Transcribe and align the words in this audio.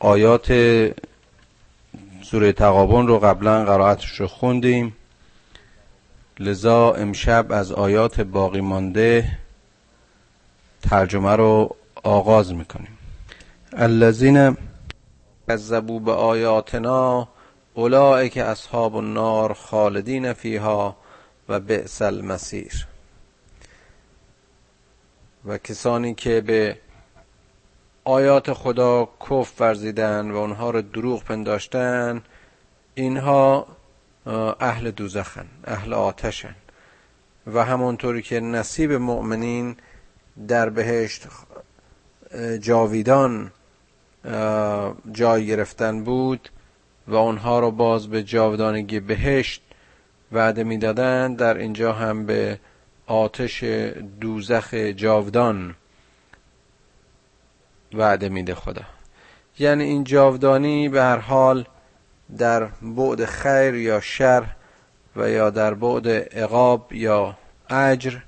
آیات 0.00 0.52
سوره 2.22 2.52
تقابن 2.52 3.06
رو 3.06 3.18
قبلا 3.18 3.64
قرائتش 3.64 4.20
رو 4.20 4.26
خوندیم. 4.26 4.96
لذا 6.38 6.92
امشب 6.92 7.46
از 7.50 7.72
آیات 7.72 8.20
باقی 8.20 8.60
مانده 8.60 9.38
ترجمه 10.82 11.36
رو 11.36 11.76
آغاز 12.02 12.54
می‌کنیم. 12.54 12.98
الذین 13.72 14.56
کذبوا 15.48 15.98
به 15.98 16.12
آیاتنا 16.12 17.28
اولئک 17.74 18.36
اصحاب 18.36 18.96
النار 18.96 19.52
خالدین 19.52 20.32
فیها 20.32 20.96
و 21.48 21.60
بئس 21.60 22.02
المصیر. 22.02 22.86
و 25.44 25.58
کسانی 25.58 26.14
که 26.14 26.40
به 26.40 26.76
آیات 28.10 28.52
خدا 28.52 29.08
کف 29.30 29.60
ورزیدن 29.60 30.30
و 30.30 30.36
اونها 30.36 30.70
رو 30.70 30.82
دروغ 30.82 31.24
پنداشتن 31.24 32.22
اینها 32.94 33.66
اهل 34.60 34.90
دوزخن 34.90 35.46
اهل 35.64 35.92
آتشن. 35.92 36.54
و 37.46 37.64
همونطوری 37.64 38.22
که 38.22 38.40
نصیب 38.40 38.92
مؤمنین 38.92 39.76
در 40.48 40.68
بهشت 40.68 41.26
جاویدان 42.60 43.50
جای 45.12 45.46
گرفتن 45.46 46.04
بود 46.04 46.48
و 47.08 47.14
اونها 47.14 47.60
رو 47.60 47.70
باز 47.70 48.08
به 48.08 48.22
جاودانگی 48.22 49.00
بهشت 49.00 49.62
وعده 50.32 50.64
می‌دادند 50.64 51.36
در 51.36 51.56
اینجا 51.56 51.92
هم 51.92 52.26
به 52.26 52.58
آتش 53.06 53.64
دوزخ 54.20 54.74
جاودان 54.74 55.74
وعده 57.94 58.28
میده 58.28 58.54
خدا. 58.54 58.82
یعنی 59.58 59.84
این 59.84 60.04
جاودانی 60.04 60.88
به 60.88 61.02
هر 61.02 61.18
حال 61.18 61.64
در 62.38 62.64
بعد 62.82 63.24
خیر 63.24 63.74
یا 63.74 64.00
شر 64.00 64.44
و 65.16 65.30
یا 65.30 65.50
در 65.50 65.74
بعد 65.74 66.08
عقاب 66.08 66.92
یا 66.92 67.36
اجر 67.70 68.18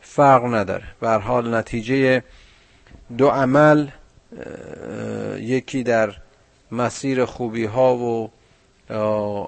فرق 0.00 0.44
نداره. 0.54 0.84
به 1.00 1.08
هر 1.08 1.18
حال 1.18 1.54
نتیجه 1.54 2.22
دو 3.18 3.28
عمل 3.28 3.88
یکی 5.38 5.82
در 5.82 6.14
مسیر 6.72 7.24
خوبی 7.24 7.64
ها 7.64 7.96
و 7.96 8.30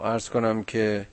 ارز 0.02 0.28
کنم 0.28 0.64
که 0.64 1.06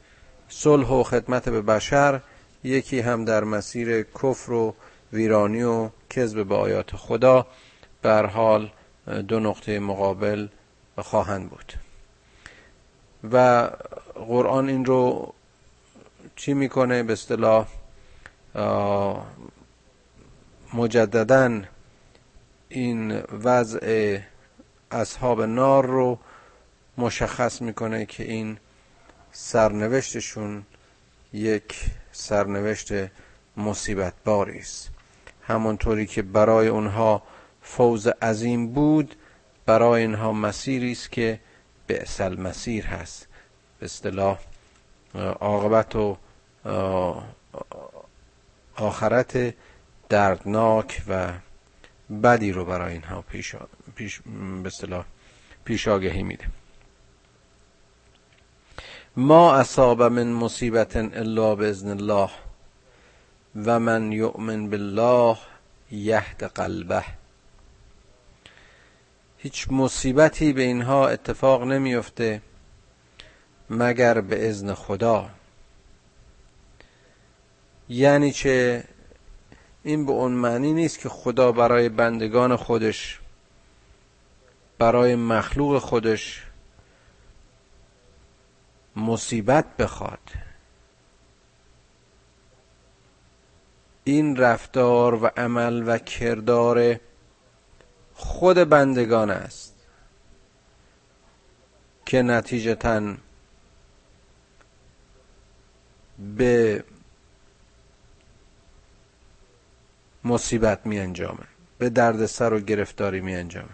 صلح 0.50 0.88
و 0.88 1.04
خدمت 1.04 1.50
به 1.50 1.62
بشر 1.62 2.20
یکی 2.64 3.00
هم 3.00 3.26
در 3.26 3.44
مسیر 3.44 4.04
کفر 4.04 4.52
و 4.52 4.76
ویرانی 5.14 5.64
و 5.64 5.90
کذب 6.10 6.48
به 6.48 6.56
آیات 6.56 6.96
خدا. 6.96 7.48
بر 8.02 8.26
حال 8.26 8.72
دو 9.28 9.40
نقطه 9.40 9.80
مقابل 9.80 10.48
خواهند 10.98 11.50
بود. 11.50 11.74
و 13.34 13.70
قرآن 14.14 14.70
این 14.70 14.86
رو 14.86 15.34
چی 16.36 16.54
می‌کنه؟ 16.54 17.04
به 17.04 17.14
اصطلاح 17.14 17.68
مجددا 20.74 21.62
این 22.70 23.22
وضع 23.44 24.20
اصحاب 24.92 25.42
نار 25.42 25.86
رو 25.86 26.20
مشخص 26.98 27.62
می‌کنه 27.62 28.06
که 28.06 28.24
این 28.24 28.58
سرنوشتشون 29.32 30.66
یک 31.34 31.86
سرنوشت 32.12 32.92
مصیبت 33.58 34.14
باری 34.26 34.60
است. 34.60 34.90
همونطوری 35.42 36.08
که 36.08 36.22
برای 36.22 36.68
اونها 36.68 37.24
فوز 37.62 38.08
عظیم 38.08 38.74
بود 38.74 39.16
برای 39.66 40.02
اینها 40.02 40.32
مسیری 40.32 40.92
است 40.92 41.12
که 41.12 41.40
به 41.88 42.02
اصل 42.02 42.40
مسیر 42.40 42.86
هست. 42.86 43.28
به 43.80 43.86
اصطلاح 43.86 44.40
عاقبت 45.16 45.96
و 45.96 46.18
آخرت 48.76 49.54
دردناک 50.10 51.02
و 51.08 51.34
بدی 52.24 52.52
رو 52.52 52.66
برای 52.66 52.94
اینها 52.94 53.22
پیش, 53.22 53.56
پیش 53.96 54.22
به 54.64 54.68
اصطلاح 54.68 55.06
پیش 55.66 55.88
آگهی 55.88 56.24
میده. 56.24 56.46
ما 59.16 59.56
اصاب 59.56 60.04
من 60.04 60.28
مصیبت 60.28 60.96
الا 60.96 61.56
باذن 61.56 61.90
الله 61.90 62.30
و 63.66 63.80
من 63.80 64.12
یؤمن 64.12 64.70
بالله 64.70 65.38
یهد 65.92 66.44
قلبه. 66.44 67.21
هیچ 69.44 69.68
مصیبتی 69.72 70.54
به 70.54 70.62
اینها 70.62 71.08
اتفاق 71.08 71.64
نمیفته 71.64 72.42
مگر 73.70 74.22
به 74.22 74.50
اذن 74.50 74.74
خدا. 74.74 75.30
یعنی 77.90 78.32
چه؟ 78.32 78.84
این 79.84 80.06
به 80.06 80.12
اون 80.12 80.32
معنی 80.32 80.74
نیست 80.74 81.00
که 81.00 81.10
خدا 81.10 81.52
برای 81.52 81.90
بندگان 81.90 82.56
خودش 82.56 83.20
برای 84.78 85.16
مخلوق 85.16 85.78
خودش 85.78 86.44
مصیبت 88.96 89.78
بخواد. 89.78 90.30
این 94.04 94.36
رفتار 94.36 95.24
و 95.24 95.32
عمل 95.38 95.84
و 95.88 95.98
کردار 95.98 97.00
خود 98.24 98.58
بندگان 98.58 99.30
است 99.30 99.76
که 102.06 102.22
نتیجتا 102.22 103.14
به 106.38 106.84
مصیبت 110.24 110.86
می 110.86 111.00
انجامه 111.00 111.44
به 111.78 111.90
دردسر 111.90 112.54
و 112.54 112.60
گرفتاری 112.60 113.22
می 113.22 113.36
انجامه 113.36 113.70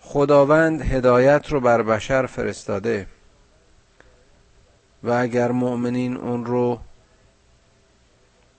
خداوند 0.00 0.82
هدایت 0.82 1.48
رو 1.48 1.60
بر 1.60 1.82
بشر 1.82 2.26
فرستاده 2.26 3.06
و 5.02 5.10
اگر 5.10 5.50
مؤمنین 5.50 6.16
اون 6.16 6.46
رو 6.46 6.80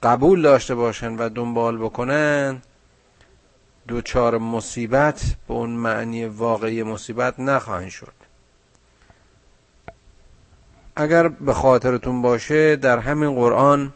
قبول 0.04 0.42
داشته 0.42 0.76
باشن 0.76 1.16
و 1.16 1.30
دنبال 1.30 1.78
بکنن 1.78 2.62
دوچار 3.88 4.38
مصیبت 4.38 5.22
به 5.48 5.54
اون 5.54 5.70
معنی 5.70 6.26
واقعی 6.26 6.84
مصیبت 6.84 7.40
نخواهند 7.40 7.90
شد. 7.90 8.14
اگر 10.96 11.28
به 11.28 11.54
خاطرتون 11.54 12.22
باشه 12.22 12.76
در 12.76 13.00
همین 13.00 13.36
قرآن 13.36 13.94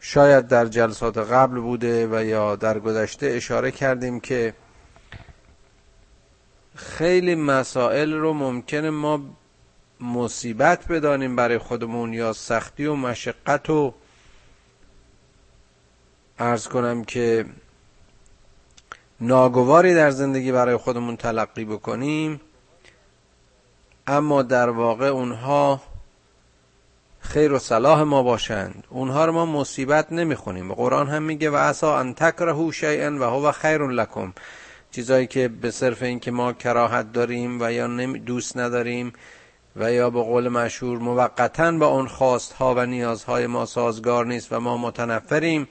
شاید 0.00 0.48
در 0.48 0.66
جلسات 0.66 1.18
قبل 1.18 1.60
بوده 1.60 2.06
و 2.06 2.24
یا 2.24 2.56
در 2.56 2.78
گذشته 2.78 3.26
اشاره 3.26 3.70
کردیم 3.70 4.20
که 4.20 4.54
خیلی 6.74 7.34
مسائل 7.34 8.12
رو 8.12 8.32
ممکنه 8.32 8.90
ما 8.90 9.22
مصیبت 10.00 10.88
بدانیم 10.88 11.36
برای 11.36 11.58
خودمون 11.58 12.12
یا 12.12 12.32
سختی 12.32 12.86
و 12.86 12.94
مشقت 12.94 13.70
و 13.70 13.94
ارز 16.38 16.68
کنم 16.68 17.04
که 17.04 17.46
ناگواری 19.20 19.94
در 19.94 20.10
زندگی 20.10 20.52
برای 20.52 20.76
خودمون 20.76 21.16
تلقی 21.16 21.64
بکنیم 21.64 22.40
اما 24.06 24.42
در 24.42 24.70
واقع 24.70 25.06
اونها 25.06 25.80
خیر 27.20 27.52
و 27.52 27.58
صلاح 27.58 28.02
ما 28.02 28.22
باشند. 28.22 28.84
اونها 28.90 29.24
رو 29.24 29.32
ما 29.32 29.46
مصیبت 29.46 30.12
نمی‌خونیم. 30.12 30.74
قرآن 30.74 31.08
هم 31.08 31.22
میگه 31.22 31.50
و 31.50 31.56
عسا 31.56 31.98
ان 31.98 32.14
تکرهو 32.14 32.72
شیئا 32.72 33.10
و 33.10 33.22
هو 33.22 33.52
خیر 33.52 33.78
لکم. 33.78 34.32
چیزایی 34.90 35.26
که 35.26 35.48
به 35.48 35.70
صرف 35.70 36.02
این 36.02 36.20
که 36.20 36.30
ما 36.30 36.52
کراهت 36.52 37.12
داریم 37.12 37.58
و 37.60 37.72
یا 37.72 37.86
دوست 38.06 38.56
نداریم 38.56 39.12
و 39.76 39.92
یا 39.92 40.10
به 40.10 40.22
قول 40.22 40.48
مشهور 40.48 40.98
موقتا 40.98 41.72
با 41.72 41.86
اون 41.86 42.08
خواست 42.08 42.52
ها 42.52 42.74
و 42.74 42.86
نیازهای 42.86 43.46
ما 43.46 43.66
سازگار 43.66 44.26
نیست 44.26 44.52
و 44.52 44.60
ما 44.60 44.76
متنفریم 44.76 45.68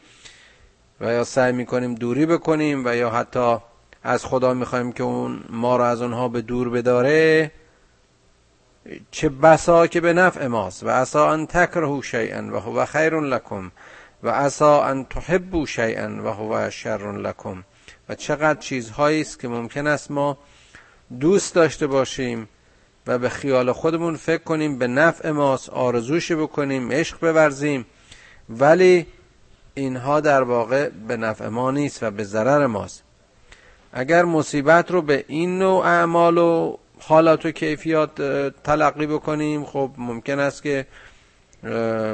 و 1.02 1.14
یا 1.14 1.24
سعی 1.24 1.52
می‌کنیم 1.52 1.96
دوری 1.96 2.26
بکنیم 2.26 2.86
و 2.86 2.96
یا 2.96 3.10
حتی 3.10 3.58
از 4.04 4.26
خدا 4.26 4.54
می‌خوایم 4.54 4.92
که 4.92 5.04
اون 5.04 5.44
ما 5.50 5.78
رو 5.78 5.84
از 5.84 6.02
اونها 6.02 6.28
به 6.28 6.42
دور 6.42 6.70
بداره 6.70 7.52
چه 9.12 9.30
بسا 9.30 9.88
که 9.88 10.02
به 10.02 10.14
نفع 10.14 10.48
ماست. 10.48 10.84
و 10.84 10.90
عسا 10.90 11.32
ان 11.32 11.46
تکرهو 11.46 12.02
شیئا 12.02 12.42
و 12.52 12.56
هو 12.56 12.86
خیر 12.86 13.20
لکم. 13.20 13.72
و 14.24 14.30
عسا 14.30 14.84
ان 14.84 15.06
تحبو 15.06 15.66
شیئا 15.66 16.10
و 16.24 16.28
هو 16.28 16.70
شر 16.70 17.12
لکم. 17.12 17.64
و 18.10 18.16
چقدر 18.16 18.60
چیزهایی 18.60 19.22
است 19.22 19.40
که 19.40 19.48
ممکن 19.48 19.88
است 19.88 20.12
ما 20.12 20.38
دوست 21.20 21.56
داشته 21.56 21.88
باشیم 21.88 22.50
و 23.08 23.18
به 23.18 23.30
خیال 23.30 23.72
خودمون 23.72 24.16
فکر 24.16 24.44
کنیم 24.44 24.78
به 24.78 24.88
نفع 24.88 25.32
ماست 25.32 25.70
آرزوش 25.70 26.32
بکنیم 26.32 26.92
عشق 26.92 27.20
بورزیم. 27.20 27.86
ولی 28.50 29.08
اینها 29.80 30.20
در 30.20 30.42
واقع 30.42 30.90
به 30.90 31.18
نفع 31.18 31.48
ما 31.48 31.72
نیست 31.72 32.04
و 32.04 32.12
به 32.12 32.24
ضرر 32.24 32.66
ماست. 32.66 33.04
اگر 33.94 34.26
مصیبت 34.26 34.92
رو 34.92 35.02
به 35.02 35.26
این 35.28 35.60
نوع 35.60 35.86
اعمال 35.86 36.38
و 36.38 36.78
حالات 37.00 37.46
و 37.46 37.52
کیفیات 37.52 38.22
تلقی 38.64 39.08
بکنیم 39.08 39.66
خب 39.66 39.92
ممکن 39.98 40.40
است 40.40 40.64
که 40.64 40.86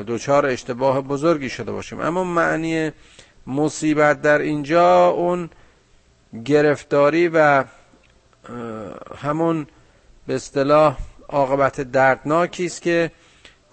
دوچار 0.08 0.46
اشتباه 0.46 1.02
بزرگی 1.02 1.50
شده 1.50 1.72
باشیم. 1.72 2.00
اما 2.00 2.24
معنی 2.24 2.92
مصیبت 3.48 4.22
در 4.22 4.40
اینجا 4.40 5.08
اون 5.08 5.50
گرفتاری 6.46 7.28
و 7.28 7.64
همون 9.18 9.68
به 10.28 10.36
اصطلاح 10.36 10.98
عاقبت 11.30 11.82
دردناکی 11.82 12.66
است 12.66 12.82
که 12.82 13.12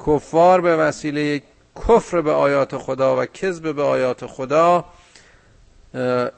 کفار 0.06 0.60
به 0.60 0.76
وسیله 0.76 1.42
کفر 1.76 2.20
به 2.20 2.32
آیات 2.32 2.76
خدا 2.76 3.16
و 3.20 3.26
کذب 3.26 3.74
به 3.74 3.82
آیات 3.82 4.26
خدا 4.26 4.84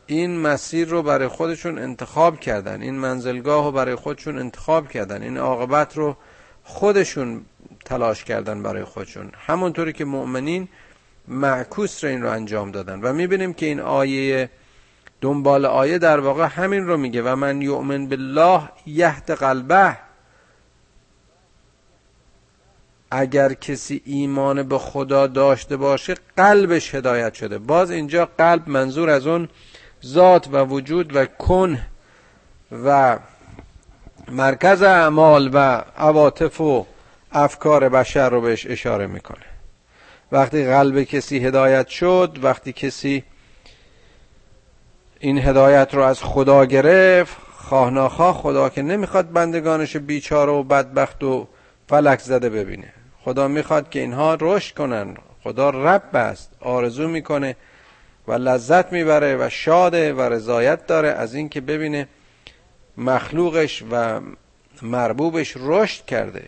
این 0.07 0.41
مسیر 0.41 0.89
رو 0.89 1.03
برای 1.03 1.29
خودشون 1.29 1.79
انتخاب 1.79 2.41
کردن. 2.41 2.83
این 2.83 2.95
منزلگاه 2.95 3.65
رو 3.65 3.73
برای 3.73 3.95
خودشون 3.95 4.39
انتخاب 4.39 4.89
کردن. 4.89 5.23
این 5.23 5.39
عاقبت 5.39 5.97
رو 5.97 6.17
خودشون 6.65 7.45
تلاش 7.85 8.25
کردن 8.25 8.63
برای 8.63 8.85
خودشون. 8.85 9.33
همونطوری 9.47 9.93
که 9.93 10.05
مؤمنین 10.05 10.69
معکوس 11.29 12.05
رو 12.05 12.11
این 12.11 12.23
رو 12.23 12.31
انجام 12.31 12.71
دادن. 12.71 13.01
و 13.01 13.13
می‌بینیم 13.13 13.53
که 13.55 13.67
این 13.67 13.81
آیه 13.81 14.51
دنبال 15.21 15.67
آیه 15.67 15.99
در 15.99 16.21
واقع 16.21 16.45
همین 16.45 16.87
رو 16.87 16.97
میگه. 16.97 17.23
و 17.23 17.37
من 17.37 17.63
یؤمن 17.63 18.09
بالله 18.09 18.61
یهد 18.87 19.31
قلبه. 19.31 19.97
اگر 23.17 23.53
کسی 23.53 24.03
ایمان 24.05 24.63
به 24.63 24.79
خدا 24.79 25.27
داشته 25.27 25.77
باشه 25.77 26.15
قلبش 26.37 26.95
هدایت 26.95 27.35
شده. 27.35 27.59
باز 27.59 27.91
اینجا 27.91 28.29
قلب 28.39 28.69
منظور 28.69 29.11
از 29.11 29.27
اون 29.27 29.49
ذات 30.07 30.49
و 30.53 30.65
وجود 30.65 31.17
و 31.17 31.27
کن 31.27 31.79
و 32.85 33.19
مرکز 34.29 34.83
اعمال 34.83 35.51
و 35.53 35.59
عواطف 35.97 36.61
و 36.61 36.87
افکار 37.33 37.89
بشر 37.89 38.29
رو 38.29 38.41
بهش 38.41 38.67
اشاره 38.67 39.07
می‌کنه. 39.07 39.45
وقتی 40.33 40.65
قلب 40.67 41.03
کسی 41.03 41.39
هدایت 41.39 41.89
شد 41.89 42.39
وقتی 42.43 42.73
کسی 42.73 43.25
این 45.21 45.39
هدایت 45.39 45.95
رو 45.95 46.03
از 46.03 46.23
خدا 46.23 46.65
گرفت 46.65 47.37
خواه 47.49 48.35
خدا 48.35 48.69
که 48.69 48.83
نمی‌خواد 48.83 49.33
بندگانش 49.33 49.97
بیچاره 49.97 50.53
و 50.53 50.63
بدبخت 50.63 51.25
و 51.25 51.49
فلک 51.89 52.21
زده 52.21 52.51
ببینه. 52.51 52.93
خدا 53.25 53.49
می‌خواد 53.49 53.91
که 53.91 54.01
اینها 54.01 54.37
رشد 54.41 54.75
کنن. 54.75 55.17
خدا 55.43 55.71
رب 55.71 56.17
است 56.17 56.51
آرزو 56.61 57.09
می‌کنه 57.09 57.57
و 58.29 58.33
لذت 58.33 58.93
می‌بره 58.93 59.37
و 59.37 59.49
شاده 59.49 60.13
و 60.13 60.21
رضایت 60.21 60.87
داره 60.87 61.09
از 61.09 61.35
اینکه 61.35 61.61
ببینه 61.61 62.09
مخلوقش 62.97 63.83
و 63.91 64.21
مربوبش 64.83 65.55
رشد 65.57 66.05
کرده. 66.05 66.45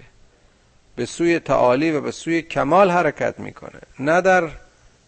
به 0.96 1.06
سوی 1.06 1.38
تعالی 1.38 1.90
و 1.90 2.00
به 2.00 2.10
سوی 2.10 2.42
کمال 2.42 2.90
حرکت 2.90 3.40
می‌کنه. 3.40 3.80
نه 3.98 4.20
در 4.20 4.48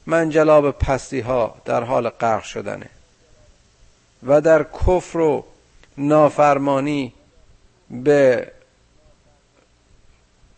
منجلاب 0.06 0.70
پستی 0.70 1.20
ها 1.20 1.54
در 1.64 1.82
حال 1.82 2.08
غرق 2.08 2.42
شدنه 2.42 2.86
و 4.26 4.40
در 4.40 4.62
کفر 4.62 5.18
و 5.18 5.44
نافرمانی 5.98 7.14
به 7.90 8.46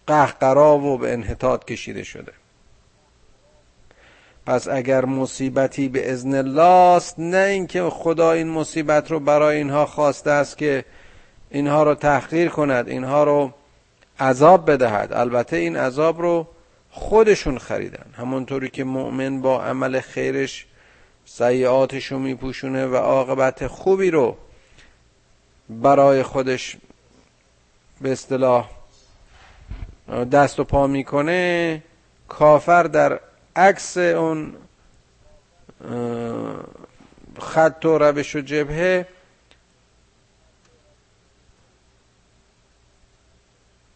قهقرا 0.06 0.78
و 0.78 0.98
به 0.98 1.12
انحطاط 1.12 1.64
کشیده 1.64 2.02
شده. 2.02 2.32
پس 4.46 4.68
اگر 4.68 5.04
مصیبتی 5.04 5.88
به 5.88 6.12
ازن 6.12 6.34
الله 6.34 6.62
است 6.96 7.14
نه 7.18 7.36
اینکه 7.36 7.82
خدا 7.82 8.32
این 8.32 8.48
مصیبت 8.48 9.10
رو 9.10 9.20
برای 9.20 9.56
اینها 9.56 9.86
خواسته 9.86 10.30
است 10.30 10.58
که 10.58 10.84
اینها 11.50 11.82
رو 11.82 11.94
تحقیر 11.94 12.48
کند 12.48 12.88
اینها 12.88 13.24
رو 13.24 13.52
عذاب 14.20 14.70
بدهد. 14.70 15.12
البته 15.12 15.56
این 15.56 15.76
عذاب 15.76 16.20
رو 16.20 16.46
خودشون 16.90 17.58
خریدن. 17.58 18.06
همونطوری 18.16 18.70
که 18.70 18.84
مؤمن 18.84 19.40
با 19.40 19.64
عمل 19.64 20.00
خیرش 20.00 20.66
سیعاتش 21.24 22.06
رو 22.06 22.18
میپوشونه 22.18 22.86
و 22.86 22.96
عاقبت 22.96 23.66
خوبی 23.66 24.10
رو 24.10 24.36
برای 25.68 26.22
خودش 26.22 26.76
به 28.00 28.12
اصطلاح 28.12 28.68
دست 30.10 30.60
و 30.60 30.64
پا 30.64 30.86
می‌کنه 30.86 31.82
کافر 32.28 32.82
در 32.82 33.20
عکس 33.56 33.96
اون 33.96 34.56
خط 37.38 37.84
و 37.84 37.98
روش 37.98 38.36
و 38.36 38.40
جبهه. 38.40 39.06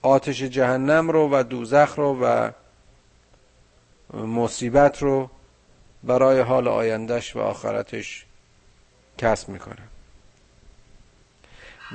آتش 0.02 0.43
جهنم 0.43 1.11
رو 1.11 1.28
و 1.32 1.43
دوزخ 1.43 1.94
رو 1.96 2.25
و 2.25 2.50
مصیبت 4.14 5.02
رو 5.02 5.31
برای 6.05 6.40
حال 6.40 6.69
آیندهش 6.69 7.37
و 7.37 7.40
آخرتش 7.40 8.26
کسب 9.19 9.49
می‌کنه. 9.49 9.82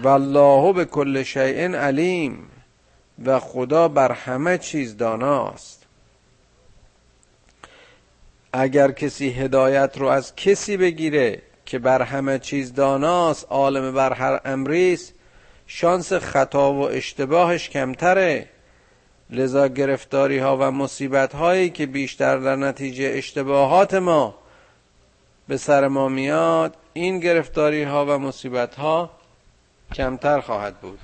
والله 0.03 0.73
به 0.73 0.85
کل 0.85 1.23
شیء 1.23 1.75
علیم. 1.75 2.49
و 3.25 3.39
خدا 3.39 3.87
بر 3.87 4.11
همه 4.11 4.57
چیز 4.57 4.97
داناست. 4.97 5.85
اگر 8.53 8.91
کسی 8.91 9.29
هدایت 9.29 9.97
رو 9.97 10.07
از 10.07 10.35
کسی 10.35 10.77
بگیره 10.77 11.41
که 11.65 11.79
بر 11.79 12.01
همه 12.01 12.39
چیز 12.39 12.73
داناست 12.73 13.47
عالم 13.49 13.93
بر 13.93 14.13
هر 14.13 14.39
امریست 14.45 15.13
شانس 15.67 16.13
خطا 16.13 16.73
و 16.73 16.89
اشتباهش 16.89 17.69
کمتره. 17.69 18.49
لذا 19.29 19.67
گرفتاری 19.67 20.37
ها 20.37 20.57
و 20.57 20.71
مصیبت 20.71 21.35
هایی 21.35 21.69
که 21.69 21.85
بیشتر 21.85 22.37
در 22.37 22.55
نتیجه 22.55 23.11
اشتباهات 23.15 23.93
ما 23.93 24.35
به 25.47 25.57
سر 25.57 25.87
ما 25.87 26.09
میاد 26.09 26.75
این 26.93 27.19
گرفتاری 27.19 27.83
ها 27.83 28.05
و 28.05 28.19
مصیبت 28.19 28.75
ها 28.75 29.11
کمتر 29.93 30.41
خواهد 30.41 30.79
بود. 30.79 30.99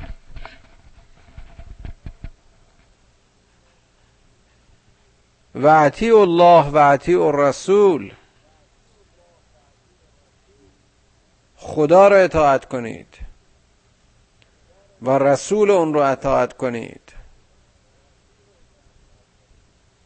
و 5.55 5.67
الله 6.01 6.69
و 6.69 6.97
الرسول 7.21 8.13
خدا 11.57 12.07
را 12.07 12.17
اطاعت 12.17 12.65
کنید 12.65 13.07
و 15.01 15.09
رسول 15.09 15.71
اون 15.71 15.93
رو 15.93 15.99
اطاعت 15.99 16.53
کنید 16.53 17.01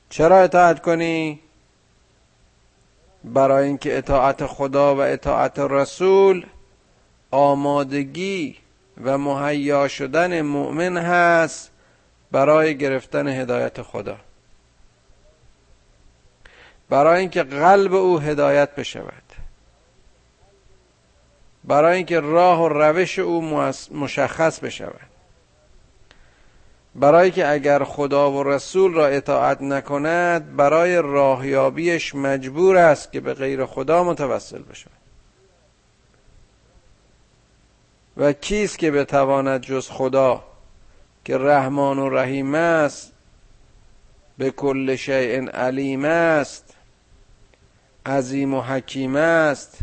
چرا 0.10 0.39
اطاعت 0.39 0.82
کنی؟ 0.82 1.39
برای 3.24 3.68
اینکه 3.68 3.98
اطاعت 3.98 4.46
خدا 4.46 4.96
و 4.96 5.01
اطاعت 5.01 5.60
رسول 5.60 6.46
آمادگی 7.32 8.58
و 9.03 9.18
مهیا 9.18 9.88
شدن 9.88 10.41
مؤمن 10.41 10.98
هست 10.98 11.72
برای 12.32 12.77
گرفتن 12.77 13.27
هدایت 13.27 13.82
خدا 13.82 14.18
برای 16.89 17.19
اینکه 17.19 17.43
قلب 17.43 17.93
او 17.93 18.19
هدایت 18.19 18.75
بشود. 18.75 19.24
برای 21.63 21.98
اینکه 21.98 22.19
راه 22.19 22.63
و 22.63 22.69
روش 22.69 23.19
او 23.19 23.41
مشخص 23.91 24.60
بشود. 24.60 25.10
برای 26.96 27.31
که 27.31 27.48
اگر 27.48 27.84
خدا 27.84 28.31
و 28.31 28.43
رسول 28.43 28.93
را 28.93 29.08
اطاعت 29.08 29.62
نکند 29.62 30.55
برای 30.55 30.96
راهیابیش 30.96 32.15
مجبور 32.15 32.77
است 32.77 33.12
که 33.12 33.19
به 33.19 33.34
غیر 33.34 33.65
خدا 33.65 34.03
متوسل 34.03 34.62
بشود. 34.62 34.91
و 38.17 38.34
کیست 38.34 38.79
که 38.79 38.91
بتواند 38.91 39.62
جز 39.62 39.89
خدا 39.89 40.43
که 41.25 41.38
رحمان 41.38 42.00
و 42.00 42.10
رحیم 42.10 42.55
است 42.55 43.12
به 44.38 44.51
کل 44.51 44.96
شیء 44.96 45.50
علیم 45.50 46.05
است 46.05 46.69
عظیم 48.10 48.54
و 48.54 48.62
حکیم 48.62 49.16
است. 49.16 49.80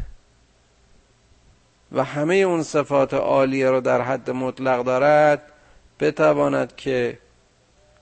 و 1.93 2.05
همه 2.05 2.35
اون 2.35 2.63
صفات 2.63 3.15
عالیه 3.15 3.71
رو 3.71 3.81
در 3.81 4.01
حد 4.01 4.31
مطلق 4.31 4.85
دارد 4.85 5.43
بتواند 6.01 6.77
که 6.77 7.19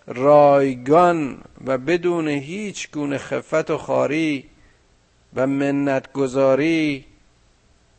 رایگان 0.07 1.43
و 1.65 1.79
بدون 1.79 2.29
هیچ 2.29 2.91
گونه 2.91 3.19
خفت 3.19 3.71
و 3.71 3.79
خاری 3.79 4.51
و 5.35 5.47
منت 5.47 6.13
گذاری 6.13 7.05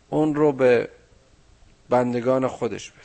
اون 0.09 0.35
رو 0.35 0.51
به 0.51 0.89
بندگان 1.89 2.47
خودش 2.47 2.91
بده. 2.91 2.99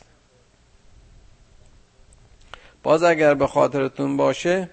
باز 2.83 3.03
اگر 3.03 3.33
به 3.33 3.47
خاطرتون 3.47 4.17
باشه 4.17 4.69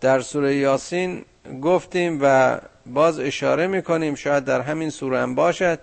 در 0.00 0.20
سوره 0.20 0.56
یاسین 0.56 1.24
گفتیم 1.62 2.18
و 2.22 2.58
باز 2.94 3.18
اشاره 3.18 3.66
می‌کنیم 3.66 4.14
شاید 4.14 4.44
در 4.44 4.60
همین 4.60 4.90
سوره 4.90 5.20
هم 5.20 5.34
باشد 5.34 5.78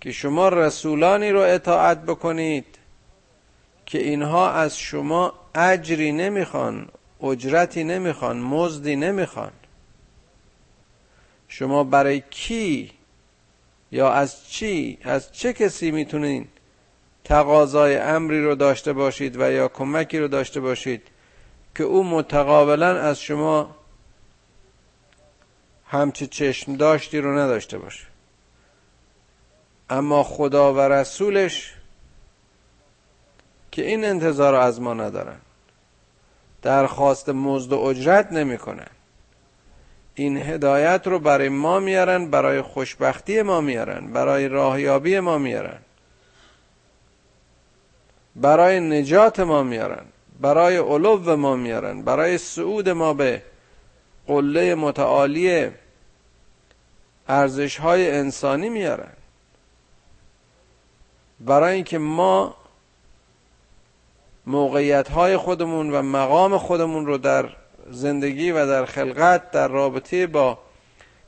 که 0.00 0.12
شما 0.12 0.48
رسولانی 0.48 1.30
رو 1.30 1.40
اطاعت 1.40 2.02
بکنید 2.02 2.66
که 3.86 3.98
اینها 3.98 4.50
از 4.50 4.78
شما 4.78 5.32
اجری 5.54 6.12
نمی‌خوان 6.12 6.88
اجرتی 7.22 7.84
نمی‌خوان 7.84 8.38
مزدی 8.38 8.96
نمی‌خوان. 8.96 9.52
شما 11.48 11.84
برای 11.84 12.22
کی 12.30 12.90
یا 13.92 14.12
از 14.12 14.48
چی 14.48 14.98
از 15.04 15.32
چه 15.32 15.52
کسی 15.52 15.90
می‌تونین 15.90 16.48
تقاضای 17.24 17.96
امری 17.96 18.44
رو 18.44 18.54
داشته 18.54 18.92
باشید 18.92 19.40
و 19.40 19.52
یا 19.52 19.68
کمکی 19.68 20.18
رو 20.18 20.28
داشته 20.28 20.60
باشید 20.60 21.02
که 21.74 21.84
او 21.84 22.04
متقابلا 22.04 23.00
از 23.00 23.20
شما 23.20 23.76
همچه 25.94 26.26
چشم 26.26 26.76
داشتی 26.76 27.20
رو 27.20 27.38
نداشته 27.38 27.78
باشه 27.78 28.06
اما 29.90 30.22
خدا 30.22 30.74
و 30.74 30.80
رسولش 30.80 31.74
که 33.70 33.86
این 33.86 34.04
انتظار 34.04 34.52
رو 34.52 34.58
از 34.58 34.80
ما 34.80 34.94
ندارن. 34.94 35.36
درخواست 36.62 37.28
مزد 37.28 37.72
و 37.72 37.78
اجرت 37.78 38.32
نمی‌کنن. 38.32 38.90
این 40.14 40.36
هدایت 40.36 41.06
رو 41.06 41.18
برای 41.18 41.48
ما 41.48 41.80
میارن 41.80 42.30
برای 42.30 42.62
خوشبختی 42.62 43.42
ما 43.42 43.60
میارن 43.60 44.12
برای 44.12 44.48
راهیابی 44.48 45.20
ما 45.20 45.38
میارن. 45.38 45.78
برای 48.36 48.80
نجات 48.80 49.40
ما 49.40 49.62
میارن 49.62 50.04
برای 50.40 50.76
علو 50.76 51.36
ما 51.36 51.56
میارن 51.56 52.02
برای 52.02 52.38
صعود 52.38 52.88
ما 52.88 53.14
به 53.14 53.42
قله 54.26 54.74
متعالی 54.74 55.70
ارزش 57.28 57.76
های 57.76 58.10
انسانی 58.10 58.68
میارن. 58.68 59.12
برای 61.40 61.74
اینکه 61.74 61.98
ما 61.98 62.54
موقعیت 64.46 65.08
های 65.10 65.36
خودمون 65.36 65.90
و 65.90 66.02
مقام 66.02 66.58
خودمون 66.58 67.06
رو 67.06 67.18
در 67.18 67.48
زندگی 67.90 68.50
و 68.50 68.66
در 68.66 68.84
خلقت 68.84 69.50
در 69.50 69.68
رابطه 69.68 70.26
با 70.26 70.58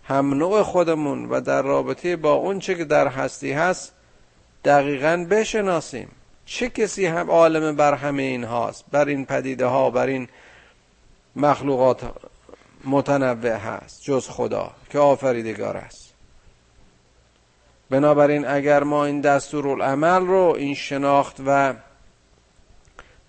هم 0.05 0.35
نوع 0.35 0.63
خودمون 0.63 1.29
و 1.29 1.41
در 1.41 1.63
رابطه 1.63 2.17
با 2.17 2.33
اون 2.33 2.59
چه 2.59 2.75
که 2.75 2.85
در 2.85 3.09
هستی 3.09 3.53
هست 3.53 3.93
دقیقا 4.65 5.27
بشناسیم. 5.31 6.09
چه 6.47 6.69
کسی 6.69 7.07
هم 7.07 7.31
عالم 7.31 7.77
بر 7.77 7.95
همه 7.95 8.23
این 8.23 8.45
هاست 8.45 8.85
بر 8.93 9.05
این 9.09 9.27
پدیده 9.27 9.67
ها 9.67 9.91
بر 9.91 10.07
این 10.07 10.29
مخلوقات 11.37 12.03
متنوع 12.87 13.57
هست 13.57 14.03
جز 14.03 14.29
خدا 14.29 14.73
که 14.91 14.99
آفریدگار 14.99 15.77
است. 15.77 16.15
بنابراین 17.91 18.47
اگر 18.47 18.83
ما 18.83 19.05
این 19.05 19.21
دستورالعمل 19.21 20.27
رو 20.27 20.55
این 20.59 20.75
شناخت 20.75 21.37
و 21.47 21.75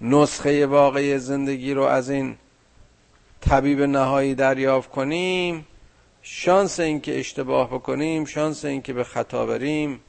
نسخه 0.02 0.66
واقعی 0.66 1.20
زندگی 1.20 1.74
رو 1.74 1.84
از 1.84 2.10
این 2.10 2.38
طبیب 3.42 3.82
نهایی 3.82 4.36
دریافت 4.36 4.90
کنیم 4.90 5.68
شانس 6.22 6.80
اینکه 6.80 7.20
اشتباه 7.20 7.70
بکنیم 7.70 8.26
شانس 8.26 8.66
اینکه 8.66 8.94
به 8.94 9.04
خطا 9.04 9.46
بریم 9.46 10.00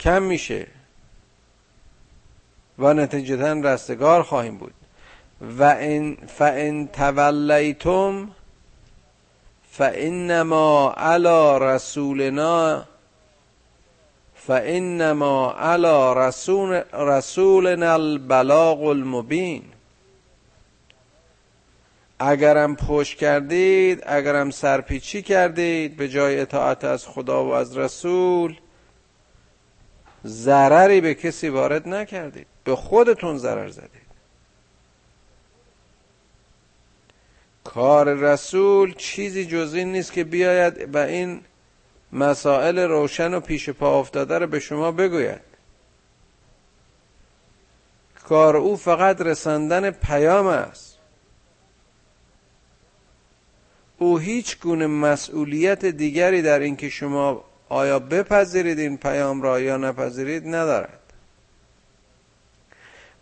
کم 0.00 0.22
میشه 0.22 0.66
و 2.78 2.94
نتیجتا 2.94 3.52
رستگار 3.52 4.22
خواهیم 4.22 4.56
بود. 4.58 4.74
و 5.40 5.62
ان 5.62 6.16
فان 6.26 6.88
تولیتم 6.88 8.30
فانما 9.70 10.94
علی 10.96 11.64
رسولنا 11.64 12.84
فانما 14.34 15.52
علی 15.52 16.20
رسول 16.20 16.82
رسولنا 16.92 17.92
البلاغ 17.92 18.82
المبین 18.82 19.62
اگرم 22.18 22.76
پشت 22.76 23.18
کردید 23.18 24.02
اگرم 24.06 24.50
سرپیچی 24.50 25.22
کردید 25.22 25.96
به 25.96 26.08
جای 26.08 26.40
اطاعت 26.40 26.84
از 26.84 27.06
خدا 27.06 27.44
و 27.44 27.52
از 27.52 27.76
رسول 27.76 28.56
ضرری 30.26 31.00
به 31.00 31.14
کسی 31.14 31.48
وارد 31.48 31.88
نکردید. 31.88 32.46
به 32.64 32.76
خودتون 32.76 33.38
ضرر 33.38 33.68
زدید. 33.68 34.07
کار 37.74 38.14
رسول 38.14 38.94
چیزی 38.94 39.46
جز 39.46 39.74
این 39.74 39.92
نیست 39.92 40.12
که 40.12 40.24
بیاید 40.24 40.94
و 40.94 40.98
این 40.98 41.40
مسائل 42.12 42.78
روشن 42.78 43.34
و 43.34 43.40
پیش 43.40 43.70
پا 43.70 44.00
افتاده 44.00 44.38
رو 44.38 44.46
به 44.46 44.60
شما 44.60 44.92
بگوید. 44.92 45.40
کار 48.24 48.56
او 48.56 48.76
فقط 48.76 49.20
رساندن 49.20 49.90
پیام 49.90 50.46
است. 50.46 50.98
او 53.98 54.18
هیچ 54.18 54.60
گونه 54.60 54.86
مسئولیت 54.86 55.84
دیگری 55.84 56.42
در 56.42 56.58
اینکه 56.58 56.88
شما 56.88 57.44
آیا 57.68 57.98
بپذیرید 57.98 58.78
این 58.78 58.96
پیام 58.96 59.42
را 59.42 59.60
یا 59.60 59.76
نپذیرید 59.76 60.46
ندارد. 60.46 60.97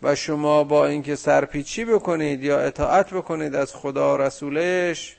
و 0.01 0.15
شما 0.15 0.63
با 0.63 0.87
اینکه 0.87 1.15
سرپیچی 1.15 1.85
بکنید 1.85 2.43
یا 2.43 2.59
اطاعت 2.59 3.13
بکنید 3.13 3.55
از 3.55 3.75
خدا 3.75 4.15
رسولش 4.15 5.17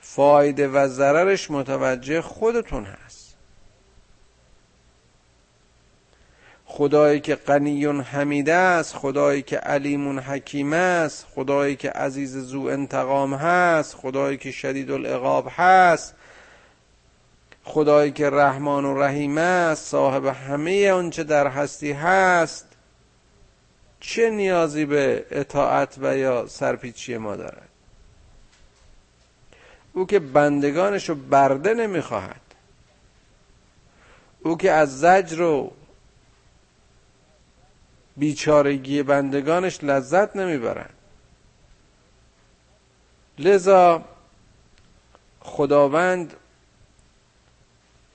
فایده 0.00 0.68
و 0.68 0.88
ضررش 0.88 1.50
متوجه 1.50 2.20
خودتون 2.20 2.84
هست. 2.84 3.20
خدایی 6.64 7.20
که 7.20 7.34
غنی 7.34 7.86
حمیده 7.86 8.54
است 8.54 8.94
خدایی 8.94 9.42
که 9.42 9.56
علیم 9.56 10.18
حکیم 10.18 10.72
است 10.72 11.26
خدایی 11.34 11.76
که 11.76 11.90
عزیز 11.90 12.36
زو 12.36 12.62
انتقام 12.62 13.34
هست 13.34 13.94
خدایی 13.94 14.38
که 14.38 14.50
شدید 14.50 14.90
العقاب 14.90 15.48
هست 15.50 16.14
خدایی 17.70 18.12
که 18.12 18.30
رحمان 18.30 18.84
و 18.84 19.02
رحیم 19.02 19.38
است 19.38 19.86
صاحب 19.86 20.26
همه 20.26 20.90
آنچه 20.90 21.24
در 21.24 21.46
هستی 21.46 21.92
هست 21.92 22.66
چه 24.00 24.30
نیازی 24.30 24.84
به 24.84 25.26
اطاعت 25.30 25.96
و 26.00 26.16
یا 26.16 26.46
سرپیچی 26.46 27.16
ما 27.16 27.36
دارد؟ 27.36 27.68
او 29.92 30.06
که 30.06 30.18
بندگانش 30.18 31.08
رو 31.08 31.14
برده 31.14 31.74
نمی‌خواهد. 31.74 32.40
او 34.40 34.56
که 34.56 34.72
از 34.72 35.00
زجر 35.00 35.42
و 35.42 35.72
بیچارگی 38.16 39.02
بندگانش 39.02 39.84
لذت 39.84 40.36
نمی‌برد. 40.36 40.94
لذا 43.38 44.04
خداوند 45.40 46.36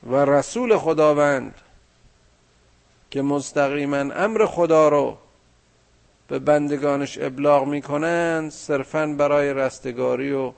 و 0.06 0.16
رسول 0.16 0.78
خداوند 0.78 1.62
که 3.12 3.22
مستقیما 3.22 3.98
امر 3.98 4.46
خدا 4.46 4.90
رو 4.90 5.18
به 6.28 6.40
بندگانش 6.40 7.18
ابلاغ 7.18 7.68
می‌کنند 7.68 8.52
صرفا 8.52 9.16
برای 9.18 9.54
رستگاری 9.54 10.32
و 10.32 10.54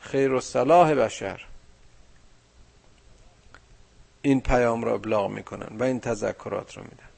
خیر 0.00 0.32
و 0.32 0.40
صلاح 0.40 0.94
بشر. 0.94 1.46
این 4.22 4.40
پیام 4.40 4.84
را 4.84 4.94
ابلاغ 4.94 5.30
می‌کنن 5.30 5.78
و 5.78 5.82
این 5.82 6.00
تذکرات 6.00 6.76
رو 6.76 6.82
میدن. 6.82 7.08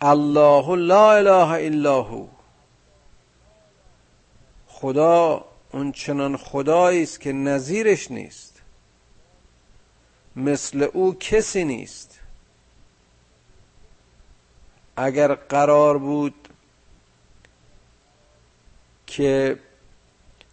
الله 0.00 0.76
لا 0.76 1.12
اله 1.12 1.50
الا 1.50 2.02
هو. 2.02 2.26
خدا 4.68 5.44
اون 5.76 5.92
چنان 5.92 6.36
خدایی 6.36 7.02
است 7.02 7.20
که 7.20 7.32
نظیرش 7.32 8.10
نیست. 8.10 8.62
مثل 10.36 10.88
او 10.92 11.14
کسی 11.18 11.64
نیست. 11.64 12.20
اگر 14.96 15.34
قرار 15.34 15.98
بود 15.98 16.48
که 19.06 19.58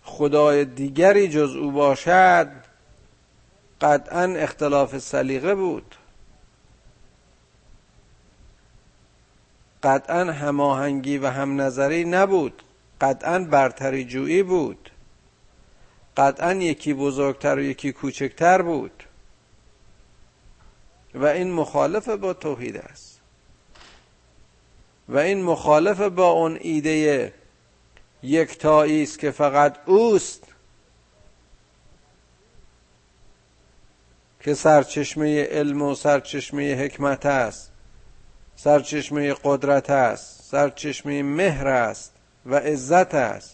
خدای 0.04 0.66
دیگری 0.66 1.28
جز 1.28 1.56
او 1.56 1.72
باشد 1.72 2.52
قطعا 3.82 4.24
اختلاف 4.24 4.98
سلیقه 4.98 5.56
بود. 5.56 5.96
قطعا 9.84 10.24
هماهنگی 10.32 11.18
و 11.18 11.28
هم 11.28 11.62
نظری 11.62 12.06
نبود. 12.06 12.64
قطعا 13.02 13.40
برتری 13.40 14.06
جویی 14.06 14.44
بود. 14.44 14.90
قطعا 16.18 16.54
یکی 16.54 16.94
بزرگتر 16.94 17.56
و 17.56 17.62
یکی 17.62 17.92
کوچکتر 17.92 18.62
بود. 18.62 19.04
و 21.16 21.26
این 21.26 21.52
مخالف 21.52 22.10
با 22.10 22.34
توحید 22.34 22.78
است. 22.78 23.20
و 25.10 25.18
این 25.18 25.44
مخالف 25.44 26.02
با 26.02 26.30
اون 26.30 26.58
ایده 26.62 27.34
یکتایی 28.24 29.04
است 29.04 29.20
که 29.20 29.32
فقط 29.32 29.78
اوست 29.86 30.44
که 34.40 34.54
سرچشمه 34.54 35.44
علم 35.44 35.82
و 35.82 35.96
سرچشمه 35.96 36.76
حکمت 36.76 37.26
است 37.26 37.72
سرچشمه 38.56 39.36
قدرت 39.44 39.90
است 39.90 40.44
سرچشمه 40.52 41.24
مهر 41.24 41.68
است 41.68 42.14
و 42.46 42.56
عزت 42.56 43.16
است. 43.16 43.53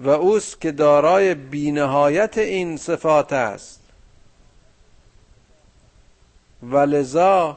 و 0.00 0.08
اوست 0.08 0.60
که 0.60 0.72
دارای 0.72 1.34
بینهایت 1.34 2.38
این 2.38 2.76
صفات 2.76 3.32
است. 3.32 3.80
و 6.62 6.76
لذا 6.76 7.56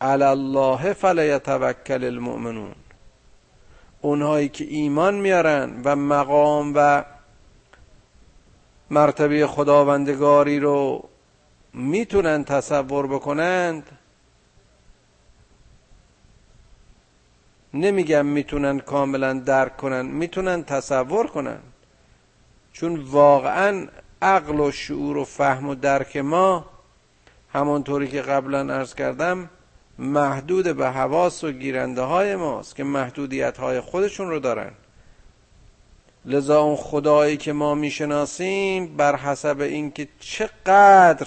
علی 0.00 0.24
الله 0.24 0.92
فلیتوکل 0.92 2.04
المؤمنون. 2.04 2.74
اونهایی 4.00 4.48
که 4.48 4.64
ایمان 4.64 5.14
میارن 5.14 5.80
و 5.84 5.96
مقام 5.96 6.72
و 6.76 7.04
مرتبه 8.90 9.46
خداوندگاری 9.46 10.60
رو 10.60 11.08
می‌تونن 11.74 12.44
تصور 12.44 13.06
بکنند 13.06 13.98
نمیگم 17.74 18.26
می‌تونن 18.26 18.78
کاملا 18.78 19.32
درک 19.32 19.76
کنن 19.76 20.06
می‌تونن 20.06 20.64
تصور 20.64 21.26
کنن. 21.26 21.58
چون 22.72 22.96
واقعا 22.96 23.88
عقل 24.22 24.60
و 24.60 24.70
شعور 24.70 25.16
و 25.16 25.24
فهم 25.24 25.68
و 25.68 25.74
درک 25.74 26.16
ما 26.16 26.66
همانطوری 27.52 28.08
که 28.08 28.22
قبلا 28.22 28.74
ارز 28.74 28.94
کردم 28.94 29.50
محدود 29.98 30.76
به 30.76 30.90
حواس 30.90 31.44
و 31.44 31.52
گیرنده 31.52 32.02
های 32.02 32.36
ماست 32.36 32.76
که 32.76 32.84
محدودیت 32.84 33.58
های 33.58 33.80
خودشون 33.80 34.30
رو 34.30 34.38
دارن. 34.38 34.70
لذا 36.24 36.60
اون 36.60 36.76
خدایی 36.76 37.36
که 37.36 37.52
ما 37.52 37.74
می‌شناسیم 37.74 38.96
بر 38.96 39.16
حسب 39.16 39.60
اینکه 39.60 40.08
چقدر 40.20 41.26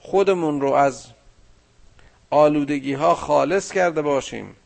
خودمون 0.00 0.60
رو 0.60 0.72
از 0.72 1.06
آلودگی 2.30 2.92
ها 2.92 3.14
خالص 3.14 3.72
کرده 3.72 4.02
باشیم 4.02 4.56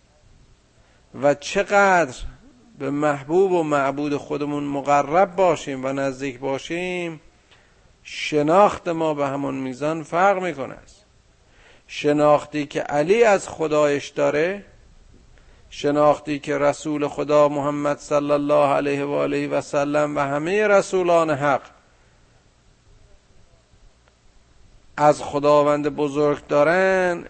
و 1.22 1.34
چقدر 1.34 2.16
به 2.78 2.90
محبوب 2.90 3.52
و 3.52 3.62
معبود 3.62 4.16
خودمون 4.16 4.64
مقرب 4.64 5.36
باشیم 5.36 5.84
و 5.84 5.92
نزدیک 5.92 6.38
باشیم 6.38 7.20
شناخت 8.02 8.88
ما 8.88 9.14
به 9.14 9.26
همون 9.26 9.54
میزان 9.54 10.02
فرق 10.02 10.42
می‌کنه. 10.42 10.74
است 10.74 11.04
شناختی 11.86 12.66
که 12.66 12.80
علی 12.80 13.24
از 13.24 13.48
خدایش 13.48 14.08
داره 14.08 14.64
شناختی 15.70 16.38
که 16.38 16.58
رسول 16.58 17.08
خدا 17.08 17.48
محمد 17.48 17.98
صلی 17.98 18.30
الله 18.30 18.68
علیه 18.68 19.04
و 19.04 19.10
آله 19.10 19.48
و 19.48 19.60
سلم 19.60 20.16
و 20.16 20.20
همه 20.20 20.66
رسولان 20.66 21.30
حق 21.30 21.62
از 24.96 25.22
خداوند 25.22 25.88
بزرگ 25.88 26.46
دارن 26.46 27.24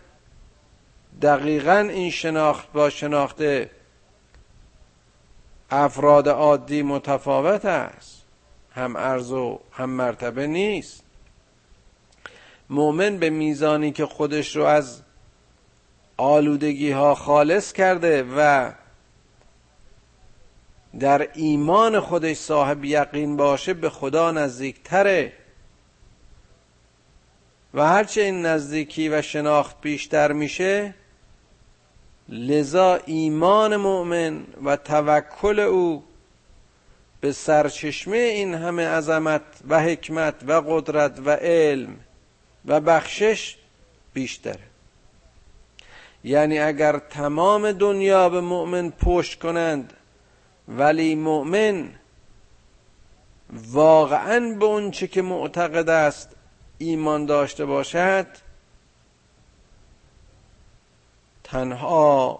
دقیقا 1.22 1.78
این 1.78 2.10
شناخت 2.10 2.72
با 2.72 2.90
شناخت 2.90 3.42
افراد 5.70 6.28
عادی 6.28 6.82
متفاوت 6.82 7.64
است. 7.64 8.22
هم 8.74 8.96
ارز 8.96 9.32
و 9.32 9.60
هم 9.72 9.90
مرتبه 9.90 10.46
نیست. 10.46 11.02
مؤمن 12.70 13.18
به 13.18 13.30
میزانی 13.30 13.92
که 13.92 14.06
خودش 14.06 14.56
رو 14.56 14.64
از 14.64 15.02
آلودگی 16.16 16.90
ها 16.90 17.14
خالص 17.14 17.72
کرده 17.72 18.26
و 18.36 18.72
در 20.98 21.28
ایمان 21.34 22.00
خودش 22.00 22.36
صاحب 22.36 22.84
یقین 22.84 23.36
باشه 23.36 23.74
به 23.74 23.90
خدا 23.90 24.30
نزدیکتره. 24.30 25.32
و 27.74 27.86
هرچه 27.86 28.20
این 28.20 28.46
نزدیکی 28.46 29.08
و 29.08 29.22
شناخت 29.22 29.80
بیشتر 29.80 30.32
میشه 30.32 30.94
لذا 32.32 33.00
ایمان 33.06 33.76
مؤمن 33.76 34.44
و 34.64 34.76
توکل 34.76 35.60
او 35.60 36.04
به 37.20 37.32
سرچشمه 37.32 38.16
این 38.16 38.54
همه 38.54 38.88
عظمت 38.88 39.42
و 39.68 39.80
حکمت 39.80 40.34
و 40.46 40.52
قدرت 40.52 41.18
و 41.24 41.30
علم 41.30 41.96
و 42.66 42.80
بخشش 42.80 43.56
بیشتره. 44.14 44.60
یعنی 46.24 46.58
اگر 46.58 46.98
تمام 46.98 47.72
دنیا 47.72 48.28
به 48.28 48.40
مؤمن 48.40 48.90
پشت 48.90 49.38
کنند 49.38 49.92
ولی 50.68 51.14
مؤمن 51.14 51.88
واقعا 53.52 54.56
به 54.60 54.64
اونچه 54.64 55.08
که 55.08 55.22
معتقد 55.22 55.88
است 55.88 56.30
ایمان 56.78 57.26
داشته 57.26 57.64
باشد 57.64 58.26
تنها 61.52 62.38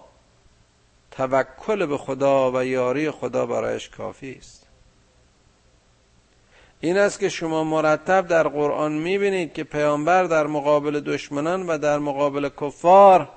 توکل 1.11 1.85
به 1.85 1.97
خدا 1.97 2.51
و 2.51 2.65
یاری 2.65 3.11
خدا 3.11 3.45
برایش 3.45 3.89
کافی 3.89 4.35
است. 4.39 4.67
این 6.79 6.97
است 6.97 7.19
که 7.19 7.29
شما 7.29 7.63
مرتب 7.63 8.27
در 8.27 8.47
قرآن 8.47 8.91
می‌بینید 8.91 9.53
که 9.53 9.63
پیامبر 9.63 10.23
در 10.23 10.47
مقابل 10.47 10.99
دشمنان 10.99 11.67
و 11.67 11.77
در 11.77 11.99
مقابل 11.99 12.49
کفار 12.61 13.29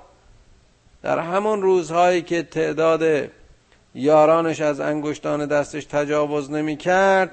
در 1.03 1.19
همون 1.19 1.61
روزهایی 1.61 2.21
که 2.21 2.43
تعداد 2.43 3.29
یارانش 3.95 4.61
از 4.61 4.79
انگشتان 4.79 5.45
دستش 5.45 5.85
تجاوز 5.85 6.51
نمی 6.51 6.77
کرد 6.77 7.31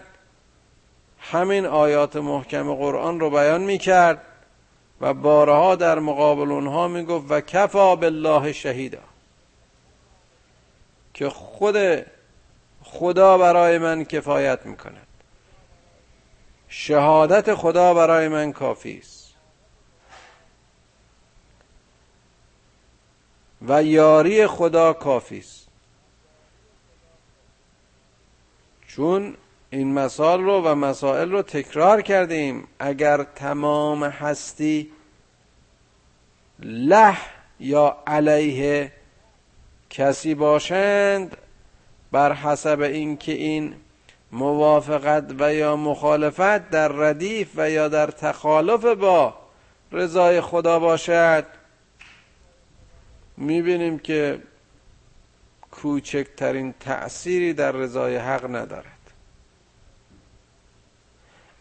همین 1.18 1.66
آیات 1.66 2.16
محکم 2.16 2.74
قرآن 2.74 3.20
رو 3.20 3.30
بیان 3.30 3.60
می 3.60 3.78
کرد 3.78 4.22
و 5.04 5.14
بارها 5.14 5.76
در 5.76 5.98
مقابل 5.98 6.52
اونها 6.52 6.88
می 6.88 7.04
گفت 7.04 7.26
و 7.30 7.40
کفا 7.40 7.96
بالله 7.96 8.52
شهیدا. 8.52 9.02
که 11.14 11.28
خود 11.28 11.76
خدا 12.82 13.38
برای 13.38 13.78
من 13.78 14.04
کفایت 14.04 14.66
می‌کند. 14.66 15.06
شهادت 16.68 17.54
خدا 17.54 17.94
برای 17.94 18.28
من 18.28 18.52
کافی 18.52 18.98
است. 18.98 19.34
و 23.68 23.82
یاری 23.82 24.46
خدا 24.46 24.92
کافی 24.92 25.38
است. 25.38 25.68
چون 28.88 29.36
این 29.70 29.92
مسائل 29.92 30.40
رو 30.40 30.62
و 30.62 30.74
مسائل 30.74 31.30
رو 31.30 31.42
تکرار 31.42 32.02
کردیم. 32.02 32.68
اگر 32.78 33.22
تمام 33.22 34.04
هستی 34.04 34.93
له 36.62 37.16
یا 37.60 37.96
علیه 38.06 38.92
کسی 39.90 40.34
باشند 40.34 41.36
بر 42.12 42.32
حسب 42.32 42.80
اینکه 42.80 43.32
این 43.32 43.74
موافقت 44.32 45.34
و 45.38 45.54
یا 45.54 45.76
مخالفت 45.76 46.70
در 46.70 46.88
ردیف 46.88 47.48
و 47.56 47.70
یا 47.70 47.88
در 47.88 48.06
تخالف 48.06 48.84
با 48.84 49.34
رضای 49.92 50.40
خدا 50.40 50.78
باشد. 50.78 51.44
می‌بینیم 53.36 53.98
که 53.98 54.42
کوچکترین 55.70 56.74
تأثیری 56.80 57.52
در 57.52 57.72
رضای 57.72 58.16
حق 58.16 58.44
ندارد. 58.56 58.84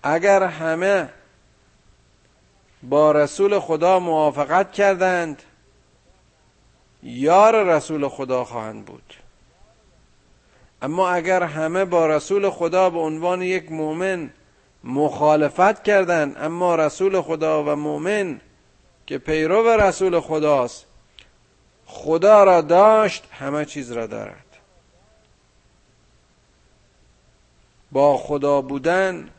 اگر 0.03 0.43
همه 0.43 1.09
با 2.89 3.11
رسول 3.11 3.59
خدا 3.59 3.99
موافقت 3.99 4.71
کردند. 4.71 5.43
یار 7.03 7.63
رسول 7.63 8.07
خدا 8.07 8.43
خواهند 8.45 8.85
بود. 8.85 9.13
اما 10.81 11.09
اگر 11.09 11.43
همه 11.43 11.85
با 11.85 12.07
رسول 12.07 12.49
خدا 12.49 12.89
به 12.89 12.99
عنوان 12.99 13.41
یک 13.41 13.71
مؤمن 13.71 14.29
مخالفت 14.83 15.83
کردند 15.83 16.37
اما 16.37 16.75
رسول 16.75 17.21
خدا 17.21 17.63
و 17.63 17.75
مؤمن 17.75 18.41
که 19.07 19.17
پیرو 19.17 19.67
رسول 19.67 20.19
خداست 20.19 20.85
خدا 21.85 22.43
را 22.43 22.61
داشت 22.61 23.23
همه 23.31 23.65
چیز 23.65 23.91
را 23.91 24.07
دارد. 24.07 24.45
با 27.91 28.17
خدا 28.17 28.61
بودن 28.61 29.29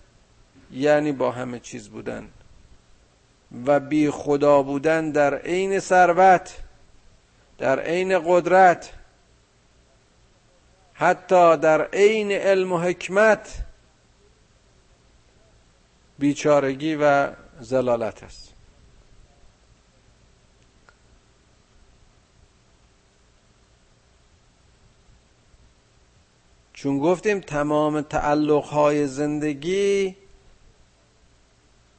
یعنی 0.70 1.12
با 1.12 1.30
همه 1.30 1.60
چیز 1.60 1.88
بودن. 1.88 2.28
و 3.66 3.80
بی 3.80 4.10
خدا 4.10 4.62
بودن 4.62 5.10
در 5.10 5.34
عین 5.34 5.80
ثروت 5.80 6.56
در 7.58 7.80
عین 7.80 8.22
قدرت 8.26 8.92
حتی 10.94 11.56
در 11.56 11.84
عین 11.84 12.32
علم 12.32 12.72
و 12.72 12.78
حکمت 12.78 13.64
بیچارگی 16.18 16.94
و 16.94 17.32
زلالت 17.60 18.22
است. 18.22 18.54
چون 26.72 26.98
گفتیم 26.98 27.40
تمام 27.40 28.00
تعلق 28.00 28.64
های 28.64 29.06
زندگی 29.06 30.16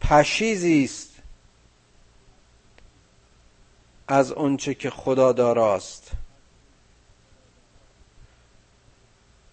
پشیزی 0.01 0.83
است. 0.83 1.14
از 4.07 4.31
اونچه 4.31 4.73
که 4.73 4.89
خدا 4.89 5.31
داراست. 5.31 6.11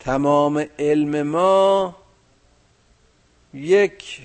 تمام 0.01 0.67
علم 0.79 1.23
ما 1.23 1.97
یک 3.55 4.21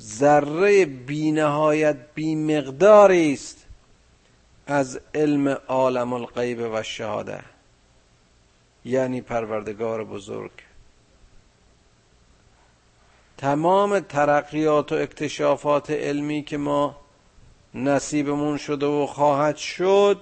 ذره 0.00 0.84
بینهایت 0.84 1.96
بیمقداری 2.14 3.32
است 3.32 3.66
از 4.66 5.00
علم 5.14 5.48
عالم 5.48 6.12
الغیب 6.12 6.70
و 6.72 6.82
شهاده 6.82 7.40
یعنی 8.84 9.20
پروردگار 9.20 10.04
بزرگ. 10.04 10.50
تمام 13.38 14.00
ترقیات 14.00 14.92
و 14.92 14.94
اکتشافات 14.94 15.90
علمی 15.90 16.42
که 16.42 16.56
ما 16.56 17.01
نصیبمون 17.74 18.56
شده 18.56 18.86
و 18.86 19.06
خواهد 19.06 19.56
شد 19.56 20.20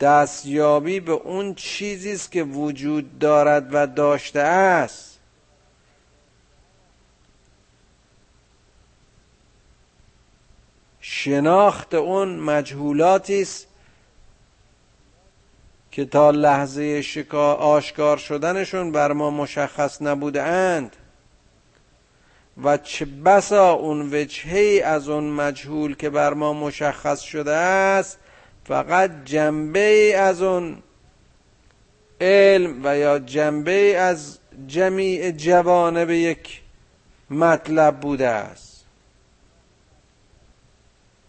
دستیابی 0.00 1.00
به 1.00 1.12
اون 1.12 1.54
چیزی 1.54 2.12
است 2.12 2.32
که 2.32 2.42
وجود 2.42 3.18
دارد 3.18 3.68
و 3.72 3.86
داشته 3.86 4.40
است. 4.40 5.14
شناخت 11.00 11.94
اون 11.94 12.36
مجهولاتی 12.36 13.42
است 13.42 13.66
که 15.90 16.04
تا 16.04 16.30
لحظه 16.30 17.02
شکا 17.02 17.54
آشکار 17.54 18.16
شدنشون 18.16 18.92
بر 18.92 19.12
ما 19.12 19.30
مشخص 19.30 20.02
نبوده 20.02 20.42
اند. 20.42 20.96
و 22.62 22.76
چه 22.76 23.04
بسا 23.04 23.72
اون 23.72 24.14
وجهی 24.14 24.80
از 24.80 25.08
اون 25.08 25.24
مجهول 25.24 25.94
که 25.94 26.10
بر 26.10 26.34
ما 26.34 26.52
مشخص 26.52 27.20
شده 27.20 27.52
است 27.52 28.18
فقط 28.64 29.10
جنبه 29.24 30.12
از 30.16 30.42
اون 30.42 30.82
علم 32.20 32.80
و 32.84 32.98
یا 32.98 33.18
جنبه 33.18 33.96
از 33.98 34.38
جمیع 34.66 35.30
جوانب 35.30 36.10
یک 36.10 36.60
مطلب 37.30 38.00
بوده 38.00 38.28
است. 38.28 38.84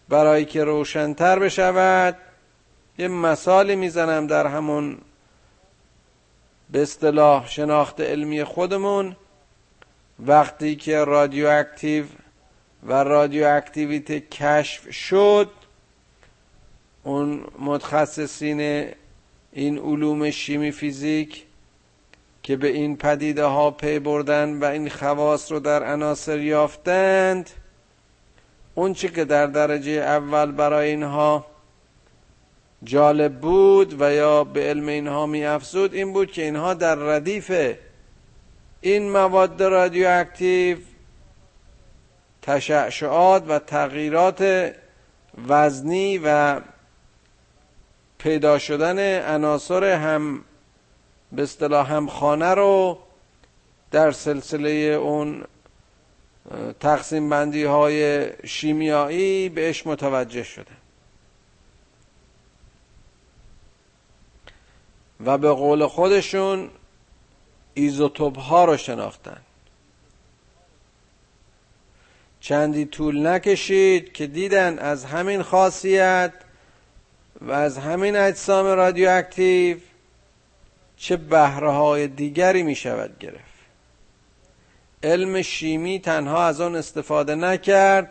برای 0.08 0.44
که 0.44 0.64
روشنتر 0.64 1.38
بشود 1.38 2.16
یه 2.98 3.08
مثالی 3.08 3.76
می‌زنم 3.76 4.26
در 4.26 4.46
همون 4.46 4.98
به 6.70 6.82
اصطلاح 6.82 7.48
شناخت 7.48 8.00
علمی 8.00 8.44
خودمون. 8.44 9.16
وقتی 10.18 10.76
که 10.76 11.04
رادیواکتیو 11.04 12.04
و 12.82 12.92
رادیواکتیویته 12.92 14.20
کشف 14.20 14.90
شد 14.90 15.50
اون 17.04 17.44
متخصصین 17.58 18.90
این 19.52 19.78
علوم 19.78 20.30
شیمی 20.30 20.72
فیزیک 20.72 21.44
که 22.42 22.56
به 22.56 22.68
این 22.68 22.96
پدیده 22.96 23.44
ها 23.44 23.70
پی 23.70 23.98
بردن 23.98 24.58
و 24.58 24.64
این 24.64 24.88
خواص 24.88 25.52
رو 25.52 25.60
در 25.60 25.92
عناصر 25.92 26.38
یافتند 26.38 27.50
اون 28.74 28.94
چی 28.94 29.08
که 29.08 29.24
در 29.24 29.46
درجه 29.46 29.92
اول 29.92 30.52
برای 30.52 30.90
اینها 30.90 31.46
جالب 32.84 33.40
بود 33.40 34.00
و 34.00 34.12
یا 34.12 34.44
به 34.44 34.60
علم 34.60 34.86
اینها 34.86 35.26
می 35.26 35.44
افزود 35.44 35.94
این 35.94 36.12
بود 36.12 36.32
که 36.32 36.42
اینها 36.42 36.74
در 36.74 36.94
ردیف 36.94 37.76
این 38.86 39.10
مواد 39.10 39.62
رادیواکتیو 39.62 40.78
تشعشعات 42.42 43.44
و 43.48 43.58
تغییرات 43.58 44.72
وزنی 45.48 46.20
و 46.24 46.60
پیدا 48.18 48.58
شدن 48.58 49.22
عناصر 49.34 49.84
هم 49.84 50.44
به 51.32 51.42
اصطلاح 51.42 51.92
هم 51.92 52.06
خانه 52.08 52.54
رو 52.54 52.98
در 53.90 54.10
سلسله 54.10 54.70
اون 54.70 55.44
تقسیم 56.80 57.30
بندی 57.30 57.64
های 57.64 58.28
شیمیایی 58.46 59.48
بهش 59.48 59.86
متوجه 59.86 60.42
شده 60.42 60.76
و 65.24 65.38
به 65.38 65.52
قول 65.52 65.86
خودشون 65.86 66.70
ایزوتوپ 67.76 68.38
ها 68.38 68.64
رو 68.64 68.76
شناختن. 68.76 69.40
چندی 72.40 72.84
طول 72.84 73.26
نکشید 73.26 74.12
که 74.12 74.26
دیدن 74.26 74.78
از 74.78 75.04
همین 75.04 75.42
خاصیت 75.42 76.32
و 77.40 77.52
از 77.52 77.78
همین 77.78 78.16
اجسام 78.16 78.66
رادیواکتیو 78.66 79.76
چه 80.96 81.16
بهره 81.16 81.70
های 81.70 82.08
دیگری 82.08 82.62
می 82.62 82.74
شود 82.74 83.18
گرفت. 83.18 83.56
علم 85.02 85.42
شیمی 85.42 86.00
تنها 86.00 86.46
از 86.46 86.60
آن 86.60 86.76
استفاده 86.76 87.34
نکرد 87.34 88.10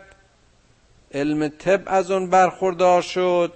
علم 1.14 1.48
طب 1.48 1.82
از 1.86 2.10
آن 2.10 2.30
برخوردار 2.30 3.02
شد. 3.02 3.52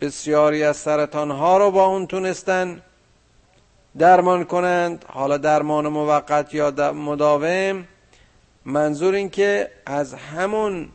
بسیاری 0.00 0.64
از 0.64 0.76
سرطان 0.76 1.30
ها 1.30 1.58
رو 1.58 1.70
با 1.70 1.86
اون 1.86 2.06
تونستن 2.06 2.82
درمان 3.98 4.44
کنند. 4.44 5.04
حالا 5.08 5.36
درمان 5.36 5.88
موقت 5.88 6.54
یا 6.54 6.92
مداوم. 6.92 7.84
منظور 8.64 9.14
این 9.14 9.30
که 9.30 9.70
از 9.86 10.14
همون 10.14 10.88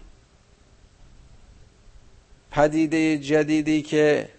پدیده 2.51 3.17
جدیدی 3.17 3.81
که 3.81 4.29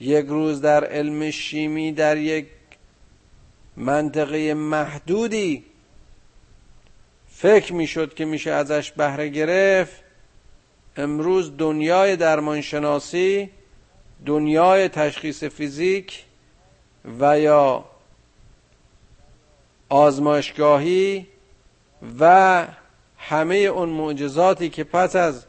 یک 0.00 0.26
روز 0.26 0.60
در 0.60 0.84
علم 0.84 1.30
شیمی 1.30 1.92
در 1.92 2.16
یک 2.16 2.46
منطقه 3.76 4.54
محدودی 4.54 5.64
فکر 7.28 7.72
می‌شد 7.72 8.14
که 8.14 8.24
میشه 8.24 8.50
ازش 8.50 8.92
بهره 8.92 9.28
گرفت 9.28 10.02
امروز 10.96 11.56
دنیای 11.56 12.16
درمانشناسی 12.16 13.50
دنیای 14.26 14.88
تشخیص 14.88 15.44
فیزیک 15.44 16.25
و 17.20 17.40
یا 17.40 17.84
آزمایشگاهی 19.88 21.26
و 22.20 22.66
همه 23.18 23.54
اون 23.54 23.88
معجزاتی 23.88 24.68
که 24.68 24.84
پس 24.84 25.16
از 25.16 25.46